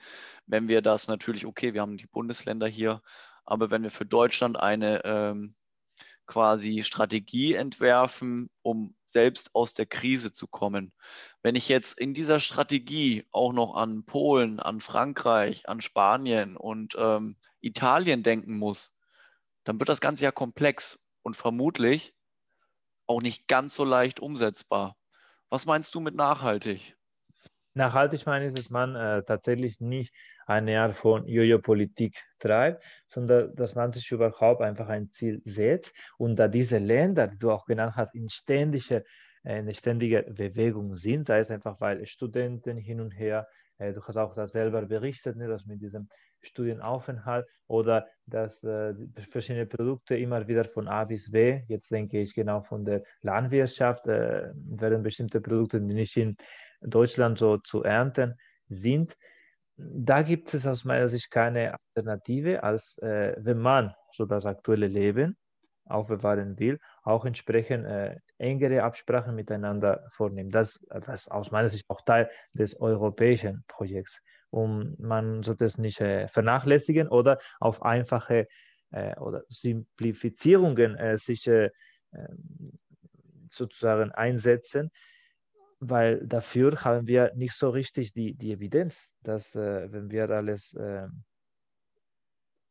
wenn 0.46 0.68
wir 0.68 0.82
das 0.82 1.08
natürlich, 1.08 1.46
okay, 1.46 1.74
wir 1.74 1.82
haben 1.82 1.98
die 1.98 2.06
Bundesländer 2.06 2.68
hier, 2.68 3.02
aber 3.46 3.72
wenn 3.72 3.82
wir 3.82 3.92
für 3.92 4.06
Deutschland 4.06 4.60
eine 4.60 5.06
ähm, 5.06 5.56
quasi 6.26 6.84
Strategie 6.84 7.54
entwerfen, 7.54 8.50
um 8.62 8.94
selbst 9.06 9.56
aus 9.56 9.74
der 9.74 9.86
Krise 9.86 10.34
zu 10.34 10.48
kommen. 10.48 10.92
Wenn 11.44 11.56
ich 11.56 11.70
jetzt 11.70 11.98
in 11.98 12.14
dieser 12.14 12.42
Strategie 12.42 13.26
auch 13.32 13.54
noch 13.54 13.76
an 13.76 14.04
Polen, 14.04 14.60
an 14.60 14.82
Frankreich, 14.82 15.70
an 15.70 15.80
Spanien 15.80 16.58
und 16.58 16.96
ähm, 17.00 17.38
Italien 17.62 18.22
denken 18.22 18.58
muss, 18.58 18.92
dann 19.64 19.80
wird 19.80 19.88
das 19.88 20.02
Ganze 20.02 20.26
ja 20.26 20.34
komplex 20.34 21.00
und 21.24 21.38
vermutlich 21.38 22.14
auch 23.06 23.22
nicht 23.22 23.48
ganz 23.48 23.76
so 23.76 23.86
leicht 23.86 24.20
umsetzbar. 24.20 24.98
Was 25.50 25.66
meinst 25.66 25.96
du 25.96 26.02
mit 26.02 26.16
nachhaltig? 26.16 26.98
Nachhaltig 27.74 28.26
meine 28.26 28.48
ich, 28.48 28.54
dass 28.54 28.70
man 28.70 28.96
äh, 28.96 29.24
tatsächlich 29.24 29.80
nicht 29.80 30.14
eine 30.46 30.82
Art 30.82 30.96
von 30.96 31.28
Jojo-Politik 31.28 32.20
treibt, 32.40 32.84
sondern 33.08 33.56
dass 33.56 33.76
man 33.76 33.92
sich 33.92 34.12
überhaupt 34.12 34.62
einfach 34.62 34.90
ein 34.90 35.12
Ziel 35.12 35.42
setzt 35.46 35.96
und 36.18 36.38
da 36.38 36.48
diese 36.48 36.80
Länder, 36.80 37.28
die 37.28 37.38
du 37.38 37.52
auch 37.52 37.66
genannt 37.66 37.96
hast, 37.96 38.16
in 38.16 38.30
ständiger, 38.30 39.04
äh, 39.44 39.60
in 39.60 39.74
ständiger 39.74 40.24
Bewegung 40.24 40.98
sind, 40.98 41.26
sei 41.28 41.40
es 41.40 41.52
einfach, 41.52 41.80
weil 41.80 42.06
Studenten 42.08 42.78
hin 42.78 43.00
und 43.00 43.12
her, 43.12 43.48
äh, 43.78 43.94
du 43.94 44.02
hast 44.04 44.18
auch 44.18 44.34
da 44.34 44.48
selber 44.48 44.82
berichtet, 44.82 45.38
ne, 45.38 45.48
dass 45.48 45.66
mit 45.66 45.80
diesem 45.80 46.10
Studienaufenthalt 46.42 47.48
oder 47.68 48.08
dass 48.26 48.64
äh, 48.64 48.94
verschiedene 49.16 49.66
Produkte 49.66 50.16
immer 50.16 50.48
wieder 50.48 50.66
von 50.66 50.88
A 50.88 51.06
bis 51.06 51.32
B, 51.32 51.62
jetzt 51.68 51.92
denke 51.92 52.20
ich 52.22 52.34
genau 52.34 52.62
von 52.62 52.86
der 52.86 53.04
Landwirtschaft, 53.22 54.08
äh, 54.08 54.52
werden 54.56 55.04
bestimmte 55.04 55.42
Produkte, 55.42 55.82
die 55.82 55.94
nicht 55.94 56.18
in 56.18 56.36
Deutschland 56.82 57.38
so 57.38 57.58
zu 57.58 57.84
ernten 57.84 58.36
sind. 58.68 59.16
Da 59.78 60.24
gibt 60.24 60.54
es 60.54 60.66
aus 60.66 60.86
meiner 60.86 61.08
Sicht 61.08 61.30
keine 61.30 61.76
Alternative, 61.96 62.64
als 62.64 62.98
äh, 63.00 63.36
wenn 63.38 63.60
man 63.60 63.94
so 64.12 64.26
das 64.26 64.46
aktuelle 64.46 64.88
Leben 64.88 65.38
aufbewahren 65.86 66.60
will, 66.60 66.80
auch 67.04 67.26
entsprechend 67.26 67.86
äh, 67.86 68.18
engere 68.38 68.84
Absprachen 68.84 69.36
miteinander 69.36 70.08
vornehmen. 70.12 70.50
Das, 70.50 70.80
ist 71.14 71.32
aus 71.32 71.52
meiner 71.52 71.70
Sicht 71.70 71.86
auch 71.88 72.02
Teil 72.02 72.30
des 72.54 72.80
europäischen 72.80 73.64
Projekts. 73.68 74.22
Und 74.50 75.00
man 75.00 75.44
sollte 75.44 75.66
es 75.66 75.78
nicht 75.78 76.02
äh, 76.02 76.28
vernachlässigen 76.28 77.08
oder 77.08 77.40
auf 77.60 77.82
einfache 77.82 78.48
äh, 78.92 79.16
oder 79.20 79.44
Simplifizierungen 79.50 80.96
äh, 80.96 81.18
sich 81.18 81.48
äh, 81.48 81.72
ähm, 82.14 82.80
sozusagen 83.50 84.12
einsetzen, 84.12 84.92
weil 85.80 86.26
dafür 86.26 86.84
haben 86.84 87.08
wir 87.08 87.34
nicht 87.36 87.54
so 87.54 87.70
richtig 87.70 88.14
die, 88.14 88.34
die 88.36 88.54
Evidenz, 88.54 89.10
dass 89.22 89.56
äh, 89.56 89.92
wenn 89.92 90.10
wir 90.10 90.30
alles 90.30 90.74
äh, 90.74 91.08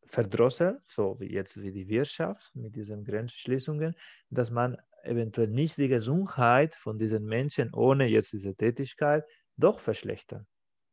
verdrosseln, 0.07 0.79
so 0.87 1.19
wie 1.21 1.33
jetzt 1.33 1.61
wie 1.61 1.73
die 1.73 1.89
Wirtschaft 1.89 2.55
mit 2.55 2.75
diesen 2.77 3.05
Grenzschließungen, 3.05 3.95
dass 4.31 4.51
man 4.51 4.77
eventuell 5.03 5.49
nicht 5.49 5.77
die 5.77 5.89
Gesundheit 5.89 6.75
von 6.75 6.99
diesen 6.99 7.25
Menschen 7.25 7.73
ohne 7.75 8.07
jetzt 8.07 8.33
diese 8.33 8.55
Tätigkeit 8.55 9.25
doch 9.57 9.81
verschlechtern. 9.81 10.47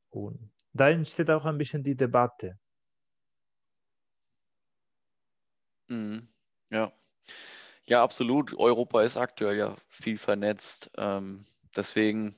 Und 0.09 0.51
da 0.73 0.89
entsteht 0.89 1.29
auch 1.29 1.45
ein 1.45 1.57
bisschen 1.57 1.83
die 1.83 1.95
Debatte. 1.95 2.59
Mhm. 5.89 6.27
Ja. 6.69 6.91
Ja, 7.85 8.03
absolut. 8.03 8.53
Europa 8.57 9.01
ist 9.03 9.17
aktuell 9.17 9.57
ja 9.57 9.75
viel 9.89 10.17
vernetzt. 10.17 10.91
Ähm, 10.97 11.45
Deswegen 11.75 12.35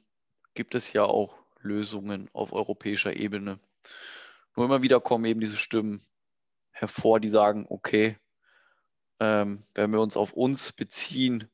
gibt 0.54 0.76
es 0.76 0.94
ja 0.94 1.04
auch 1.04 1.38
Lösungen 1.60 2.30
auf 2.34 2.54
europäischer 2.54 3.16
Ebene. 3.16 3.60
Nur 4.56 4.66
immer 4.66 4.82
wieder 4.84 5.02
kommen 5.02 5.26
eben 5.26 5.42
diese 5.42 5.58
Stimmen 5.58 6.06
hervor, 6.72 7.20
die 7.20 7.28
sagen, 7.28 7.66
okay, 7.70 8.18
ähm, 9.20 9.66
wenn 9.74 9.92
wir 9.92 10.02
uns 10.02 10.18
auf 10.18 10.34
uns 10.34 10.74
beziehen 10.74 11.50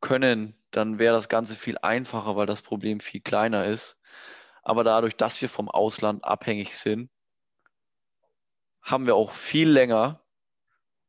können, 0.00 0.54
dann 0.70 0.98
wäre 0.98 1.14
das 1.14 1.28
Ganze 1.28 1.56
viel 1.56 1.78
einfacher, 1.78 2.36
weil 2.36 2.46
das 2.46 2.62
Problem 2.62 3.00
viel 3.00 3.20
kleiner 3.20 3.64
ist. 3.66 3.98
Aber 4.68 4.84
dadurch, 4.84 5.16
dass 5.16 5.40
wir 5.40 5.48
vom 5.48 5.68
Ausland 5.68 6.24
abhängig 6.24 6.76
sind, 6.76 7.10
haben 8.82 9.06
wir 9.06 9.16
auch 9.16 9.32
viel 9.32 9.68
länger 9.68 10.22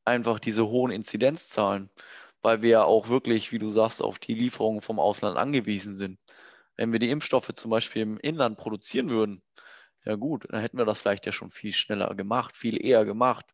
einfach 0.05 0.39
diese 0.39 0.67
hohen 0.67 0.91
Inzidenzzahlen 0.91 1.89
weil 2.41 2.61
wir 2.61 2.69
ja 2.69 2.83
auch 2.83 3.09
wirklich, 3.09 3.51
wie 3.51 3.59
du 3.59 3.69
sagst, 3.69 4.01
auf 4.01 4.19
die 4.19 4.33
Lieferungen 4.33 4.81
vom 4.81 4.99
Ausland 4.99 5.37
angewiesen 5.37 5.95
sind. 5.95 6.19
Wenn 6.75 6.91
wir 6.91 6.99
die 6.99 7.09
Impfstoffe 7.09 7.51
zum 7.55 7.71
Beispiel 7.71 8.01
im 8.03 8.17
Inland 8.17 8.57
produzieren 8.57 9.09
würden, 9.09 9.43
ja 10.05 10.15
gut, 10.15 10.45
dann 10.49 10.61
hätten 10.61 10.77
wir 10.77 10.85
das 10.85 10.99
vielleicht 10.99 11.25
ja 11.25 11.31
schon 11.31 11.51
viel 11.51 11.73
schneller 11.73 12.15
gemacht, 12.15 12.55
viel 12.55 12.83
eher 12.83 13.03
gemacht 13.03 13.45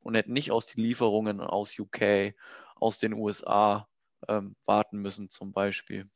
und 0.00 0.14
hätten 0.14 0.34
nicht 0.34 0.50
aus 0.50 0.66
den 0.66 0.84
Lieferungen 0.84 1.40
aus 1.40 1.78
UK, 1.78 2.34
aus 2.76 2.98
den 2.98 3.14
USA 3.14 3.88
ähm, 4.28 4.54
warten 4.66 4.98
müssen 4.98 5.30
zum 5.30 5.52
Beispiel. 5.52 6.10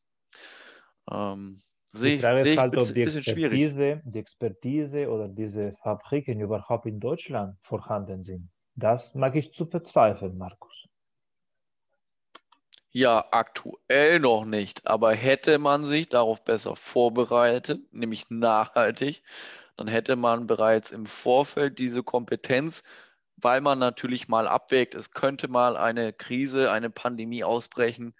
Ähm, 1.10 1.62
sehe 1.88 2.16
ich, 2.16 2.22
seh 2.22 2.52
ich 2.52 2.58
halt, 2.58 2.76
ob 2.76 2.92
die 2.92 3.02
Expertise, 3.02 4.02
die 4.04 4.18
Expertise 4.18 5.08
oder 5.10 5.28
diese 5.28 5.74
Fabriken 5.82 6.40
überhaupt 6.40 6.86
in 6.86 7.00
Deutschland 7.00 7.56
vorhanden 7.62 8.22
sind. 8.22 8.50
Das 8.74 9.14
mag 9.14 9.34
ich 9.34 9.52
zu 9.52 9.68
bezweifeln, 9.68 10.38
Markus. 10.38 10.88
Ja, 12.90 13.26
aktuell 13.32 14.18
noch 14.18 14.44
nicht. 14.44 14.86
Aber 14.86 15.12
hätte 15.12 15.58
man 15.58 15.84
sich 15.84 16.08
darauf 16.08 16.44
besser 16.44 16.74
vorbereitet, 16.76 17.80
nämlich 17.92 18.30
nachhaltig, 18.30 19.22
dann 19.76 19.88
hätte 19.88 20.16
man 20.16 20.46
bereits 20.46 20.90
im 20.90 21.06
Vorfeld 21.06 21.78
diese 21.78 22.02
Kompetenz, 22.02 22.82
weil 23.36 23.60
man 23.60 23.78
natürlich 23.78 24.28
mal 24.28 24.48
abwägt, 24.48 24.94
es 24.94 25.12
könnte 25.12 25.48
mal 25.48 25.76
eine 25.76 26.12
Krise, 26.12 26.72
eine 26.72 26.90
Pandemie 26.90 27.44
ausbrechen, 27.44 28.14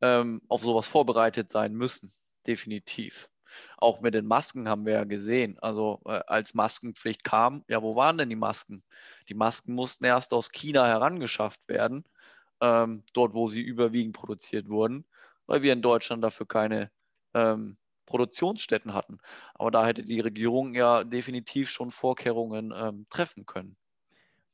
ähm, 0.00 0.42
auf 0.48 0.62
sowas 0.62 0.86
vorbereitet 0.86 1.50
sein 1.50 1.74
müssen. 1.74 2.12
Definitiv. 2.46 3.28
Auch 3.76 4.00
mit 4.00 4.14
den 4.14 4.26
Masken 4.26 4.68
haben 4.68 4.86
wir 4.86 4.94
ja 4.94 5.04
gesehen. 5.04 5.58
Also 5.60 6.00
äh, 6.06 6.20
als 6.26 6.54
Maskenpflicht 6.54 7.24
kam, 7.24 7.64
ja, 7.68 7.82
wo 7.82 7.96
waren 7.96 8.18
denn 8.18 8.30
die 8.30 8.36
Masken? 8.36 8.82
Die 9.28 9.34
Masken 9.34 9.74
mussten 9.74 10.04
erst 10.04 10.32
aus 10.32 10.50
China 10.50 10.86
herangeschafft 10.86 11.60
werden 11.68 12.04
ähm, 12.62 13.02
dort 13.12 13.34
wo 13.34 13.48
sie 13.48 13.60
überwiegend 13.60 14.14
produziert 14.16 14.68
wurden, 14.68 15.04
weil 15.46 15.62
wir 15.62 15.72
in 15.72 15.82
Deutschland 15.82 16.22
dafür 16.24 16.46
keine 16.46 16.90
ähm, 17.34 17.76
Produktionsstätten 18.06 18.94
hatten. 18.94 19.18
Aber 19.54 19.70
da 19.70 19.84
hätte 19.86 20.04
die 20.04 20.20
Regierung 20.20 20.74
ja 20.74 21.04
definitiv 21.04 21.70
schon 21.70 21.90
Vorkehrungen 21.90 22.72
ähm, 22.74 23.06
treffen 23.10 23.46
können. 23.46 23.76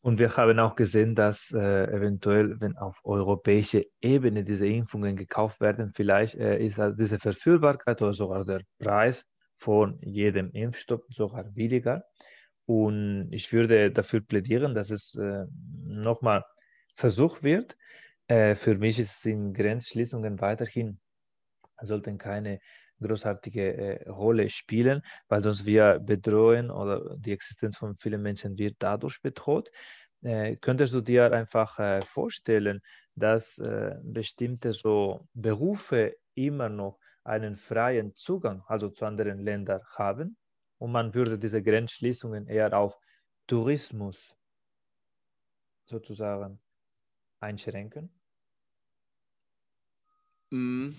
Und 0.00 0.18
wir 0.18 0.36
haben 0.36 0.58
auch 0.60 0.76
gesehen, 0.76 1.14
dass 1.14 1.52
äh, 1.52 1.84
eventuell, 1.84 2.60
wenn 2.60 2.76
auf 2.76 3.00
europäischer 3.04 3.82
Ebene 4.00 4.44
diese 4.44 4.66
Impfungen 4.66 5.16
gekauft 5.16 5.60
werden, 5.60 5.92
vielleicht 5.92 6.36
äh, 6.36 6.58
ist 6.58 6.78
halt 6.78 6.98
diese 7.00 7.18
Verfügbarkeit 7.18 8.00
oder 8.00 8.14
sogar 8.14 8.44
der 8.44 8.62
Preis 8.78 9.24
von 9.56 9.98
jedem 10.00 10.50
Impfstoff 10.52 11.02
sogar 11.08 11.44
billiger. 11.44 12.04
Und 12.66 13.28
ich 13.32 13.52
würde 13.52 13.90
dafür 13.90 14.20
plädieren, 14.20 14.74
dass 14.74 14.90
es 14.90 15.14
äh, 15.16 15.46
nochmal 15.84 16.44
versucht 16.94 17.42
wird. 17.42 17.76
Äh, 18.28 18.54
für 18.54 18.76
mich 18.76 19.04
sind 19.08 19.54
Grenzschließungen 19.54 20.40
weiterhin, 20.40 21.00
sollten 21.80 22.18
keine 22.18 22.60
großartige 23.00 23.76
äh, 23.76 24.08
Rolle 24.08 24.48
spielen, 24.48 25.02
weil 25.28 25.42
sonst 25.42 25.66
wir 25.66 25.98
bedrohen 26.00 26.70
oder 26.70 27.16
die 27.16 27.32
Existenz 27.32 27.76
von 27.76 27.96
vielen 27.96 28.22
Menschen 28.22 28.58
wird 28.58 28.76
dadurch 28.78 29.20
bedroht. 29.22 29.70
Äh, 30.22 30.56
könntest 30.56 30.94
du 30.94 31.00
dir 31.00 31.32
einfach 31.32 31.78
äh, 31.78 32.02
vorstellen, 32.02 32.80
dass 33.14 33.58
äh, 33.58 33.94
bestimmte 34.02 34.72
so 34.72 35.28
Berufe 35.34 36.16
immer 36.34 36.68
noch 36.68 36.98
einen 37.24 37.56
freien 37.56 38.14
Zugang, 38.14 38.62
also 38.66 38.88
zu 38.88 39.04
anderen 39.04 39.38
Ländern 39.38 39.82
haben 39.96 40.36
und 40.78 40.92
man 40.92 41.14
würde 41.14 41.38
diese 41.38 41.62
Grenzschließungen 41.62 42.48
eher 42.48 42.76
auf 42.76 42.98
Tourismus 43.46 44.36
sozusagen 45.84 46.60
einschränken? 47.40 48.10
Mhm. 50.50 50.94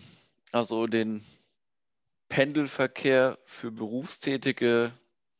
Also 0.52 0.88
den 0.88 1.24
Pendelverkehr 2.30 3.38
für 3.46 3.72
Berufstätige 3.72 4.92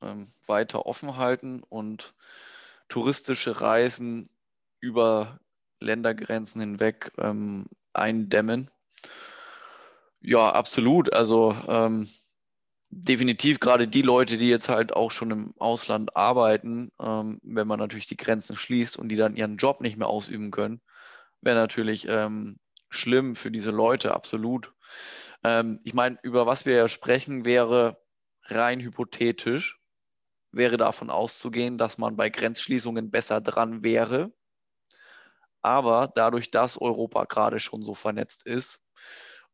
ähm, 0.02 0.32
weiter 0.48 0.86
offen 0.86 1.18
halten 1.18 1.64
und 1.70 2.14
touristische 2.90 3.62
Reisen 3.62 4.30
über 4.80 5.40
Ländergrenzen 5.80 6.62
hinweg 6.62 7.12
ähm, 7.18 7.68
eindämmen. 7.94 8.70
Ja, 10.22 10.52
absolut. 10.52 11.14
Also 11.14 11.56
ähm, 11.68 12.10
definitiv 12.90 13.60
gerade 13.60 13.88
die 13.88 14.02
Leute, 14.02 14.38
die 14.38 14.50
jetzt 14.50 14.70
halt 14.70 14.94
auch 14.94 15.12
schon 15.12 15.32
im 15.32 15.54
Ausland 15.60 16.16
arbeiten, 16.16 16.92
ähm, 17.00 17.40
wenn 17.44 17.68
man 17.68 17.80
natürlich 17.80 18.08
die 18.08 18.18
Grenzen 18.18 18.56
schließt 18.56 18.98
und 18.98 19.10
die 19.10 19.16
dann 19.16 19.36
ihren 19.36 19.58
Job 19.58 19.82
nicht 19.82 19.98
mehr 19.98 20.08
ausüben 20.08 20.52
können, 20.52 20.82
wäre 21.42 21.56
natürlich 21.56 22.08
ähm, 22.10 22.58
schlimm 22.90 23.36
für 23.36 23.52
diese 23.52 23.72
Leute, 23.72 24.14
absolut. 24.14 24.74
Ähm, 25.44 25.80
ich 25.84 25.94
meine, 25.94 26.18
über 26.24 26.46
was 26.48 26.66
wir 26.66 26.76
ja 26.76 26.88
sprechen, 26.88 27.46
wäre 27.46 28.02
rein 28.44 28.80
hypothetisch, 28.80 29.80
wäre 30.52 30.78
davon 30.78 31.10
auszugehen, 31.10 31.78
dass 31.78 31.98
man 31.98 32.16
bei 32.18 32.30
Grenzschließungen 32.30 33.12
besser 33.12 33.42
dran 33.42 33.84
wäre, 33.84 34.34
Aber 35.62 36.12
dadurch, 36.16 36.52
dass 36.52 36.80
Europa 36.80 37.26
gerade 37.26 37.60
schon 37.60 37.84
so 37.84 37.94
vernetzt 37.94 38.46
ist 38.46 38.82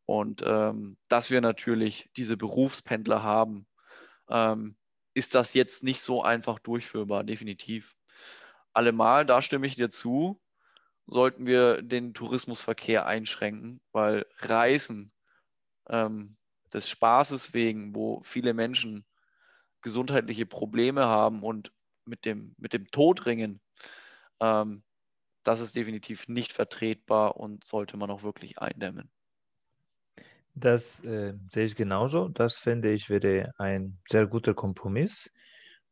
und 0.06 0.44
ähm, 0.46 0.98
dass 1.08 1.32
wir 1.32 1.42
natürlich 1.42 2.10
diese 2.18 2.38
Berufspendler 2.38 3.24
haben, 3.24 3.68
ähm, 4.30 4.78
ist 5.16 5.36
das 5.36 5.54
jetzt 5.54 5.84
nicht 5.84 6.02
so 6.02 6.24
einfach 6.24 6.60
durchführbar, 6.60 7.24
definitiv. 7.24 7.96
Allemal, 8.74 9.26
da 9.26 9.42
stimme 9.42 9.68
ich 9.68 9.76
dir 9.76 9.90
zu, 9.92 10.42
sollten 11.08 11.48
wir 11.48 11.82
den 11.84 12.14
Tourismusverkehr 12.14 13.06
einschränken, 13.08 13.82
weil 13.94 14.26
Reisen 14.40 15.14
ähm, 15.90 16.38
des 16.74 16.90
Spaßes 16.90 17.54
wegen, 17.54 17.96
wo 17.96 18.22
viele 18.22 18.54
Menschen 18.54 19.06
gesundheitliche 19.82 20.46
Probleme 20.46 21.06
haben 21.06 21.44
und 21.44 21.72
mit 22.06 22.26
dem, 22.26 22.56
mit 22.58 22.74
dem 22.74 22.88
Tod 22.88 23.26
ringen, 23.26 23.62
ähm, 24.40 24.84
das 25.44 25.60
ist 25.60 25.76
definitiv 25.76 26.28
nicht 26.28 26.54
vertretbar 26.54 27.38
und 27.38 27.66
sollte 27.66 27.98
man 27.98 28.10
auch 28.10 28.24
wirklich 28.24 28.60
eindämmen. 28.60 29.12
Das 30.56 31.04
äh, 31.04 31.34
sehe 31.52 31.66
ich 31.66 31.76
genauso. 31.76 32.30
Das 32.30 32.58
finde 32.58 32.92
ich 32.92 33.10
wäre 33.10 33.52
ein 33.58 34.00
sehr 34.10 34.26
guter 34.26 34.54
Kompromiss. 34.54 35.30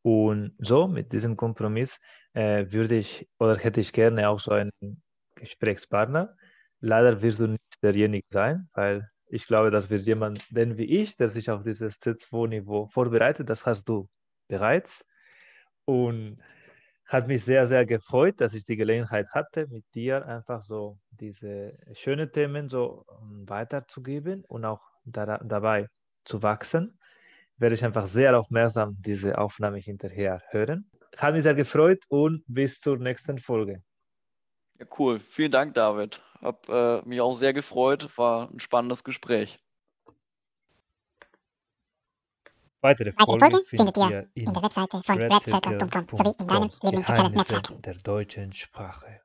Und 0.01 0.55
so, 0.57 0.87
mit 0.87 1.13
diesem 1.13 1.37
Kompromiss 1.37 1.99
äh, 2.33 2.65
würde 2.69 2.95
ich 2.95 3.29
oder 3.39 3.57
hätte 3.57 3.79
ich 3.79 3.93
gerne 3.93 4.29
auch 4.29 4.39
so 4.39 4.51
einen 4.51 4.71
Gesprächspartner. 5.35 6.35
Leider 6.79 7.21
wirst 7.21 7.39
du 7.39 7.47
nicht 7.47 7.83
derjenige 7.83 8.27
sein, 8.29 8.69
weil 8.73 9.09
ich 9.33 9.47
glaube, 9.47 9.71
das 9.71 9.89
wird 9.89 10.05
jemand, 10.05 10.45
denn 10.51 10.77
wie 10.77 10.85
ich, 11.01 11.17
der 11.17 11.27
sich 11.27 11.49
auf 11.49 11.63
dieses 11.63 11.99
C2-Niveau 11.99 12.85
vorbereitet, 12.85 13.49
das 13.49 13.65
hast 13.65 13.85
du 13.85 14.07
bereits. 14.47 15.05
Und 15.85 16.37
hat 17.05 17.27
mich 17.27 17.43
sehr, 17.43 17.67
sehr 17.67 17.85
gefreut, 17.85 18.35
dass 18.37 18.53
ich 18.53 18.63
die 18.63 18.75
Gelegenheit 18.75 19.27
hatte, 19.31 19.67
mit 19.67 19.83
dir 19.95 20.25
einfach 20.25 20.61
so 20.61 20.99
diese 21.09 21.77
schönen 21.93 22.31
Themen 22.31 22.69
so 22.69 23.05
ähm, 23.09 23.49
weiterzugeben 23.49 24.45
und 24.45 24.65
auch 24.65 24.81
da, 25.03 25.39
dabei 25.39 25.87
zu 26.25 26.41
wachsen. 26.43 26.99
Werde 27.57 27.75
ich 27.75 27.83
einfach 27.83 28.05
sehr 28.05 28.37
aufmerksam 28.37 28.95
diese 28.99 29.37
Aufnahme 29.37 29.79
hinterher 29.79 30.41
hören. 30.49 30.89
Hat 31.17 31.33
mich 31.33 31.43
sehr 31.43 31.55
gefreut 31.55 32.03
und 32.07 32.43
bis 32.47 32.79
zur 32.79 32.97
nächsten 32.97 33.39
Folge. 33.39 33.81
Ja, 34.79 34.85
cool. 34.97 35.19
Vielen 35.19 35.51
Dank, 35.51 35.73
David. 35.73 36.21
Hab 36.43 36.67
äh, 36.69 37.01
mich 37.05 37.21
auch 37.21 37.33
sehr 37.35 37.53
gefreut. 37.53 38.17
War 38.17 38.51
ein 38.51 38.59
spannendes 38.59 39.03
Gespräch. 39.03 39.59
Weitere 42.81 43.13
Folgen 43.13 43.63
findet 43.63 43.97
ihr 43.97 44.29
in 44.33 44.53
der 44.53 44.61
Webseite 44.61 45.01
von 45.01 45.17
redcircle.com 45.17 46.07
sowie 46.11 46.35
in 46.37 46.47
deinem 46.47 46.69
Lieblingssozialen 46.83 47.33
Netzwerk 47.33 47.81
der 47.81 47.95
deutschen 47.95 48.51
Sprache. 48.53 49.22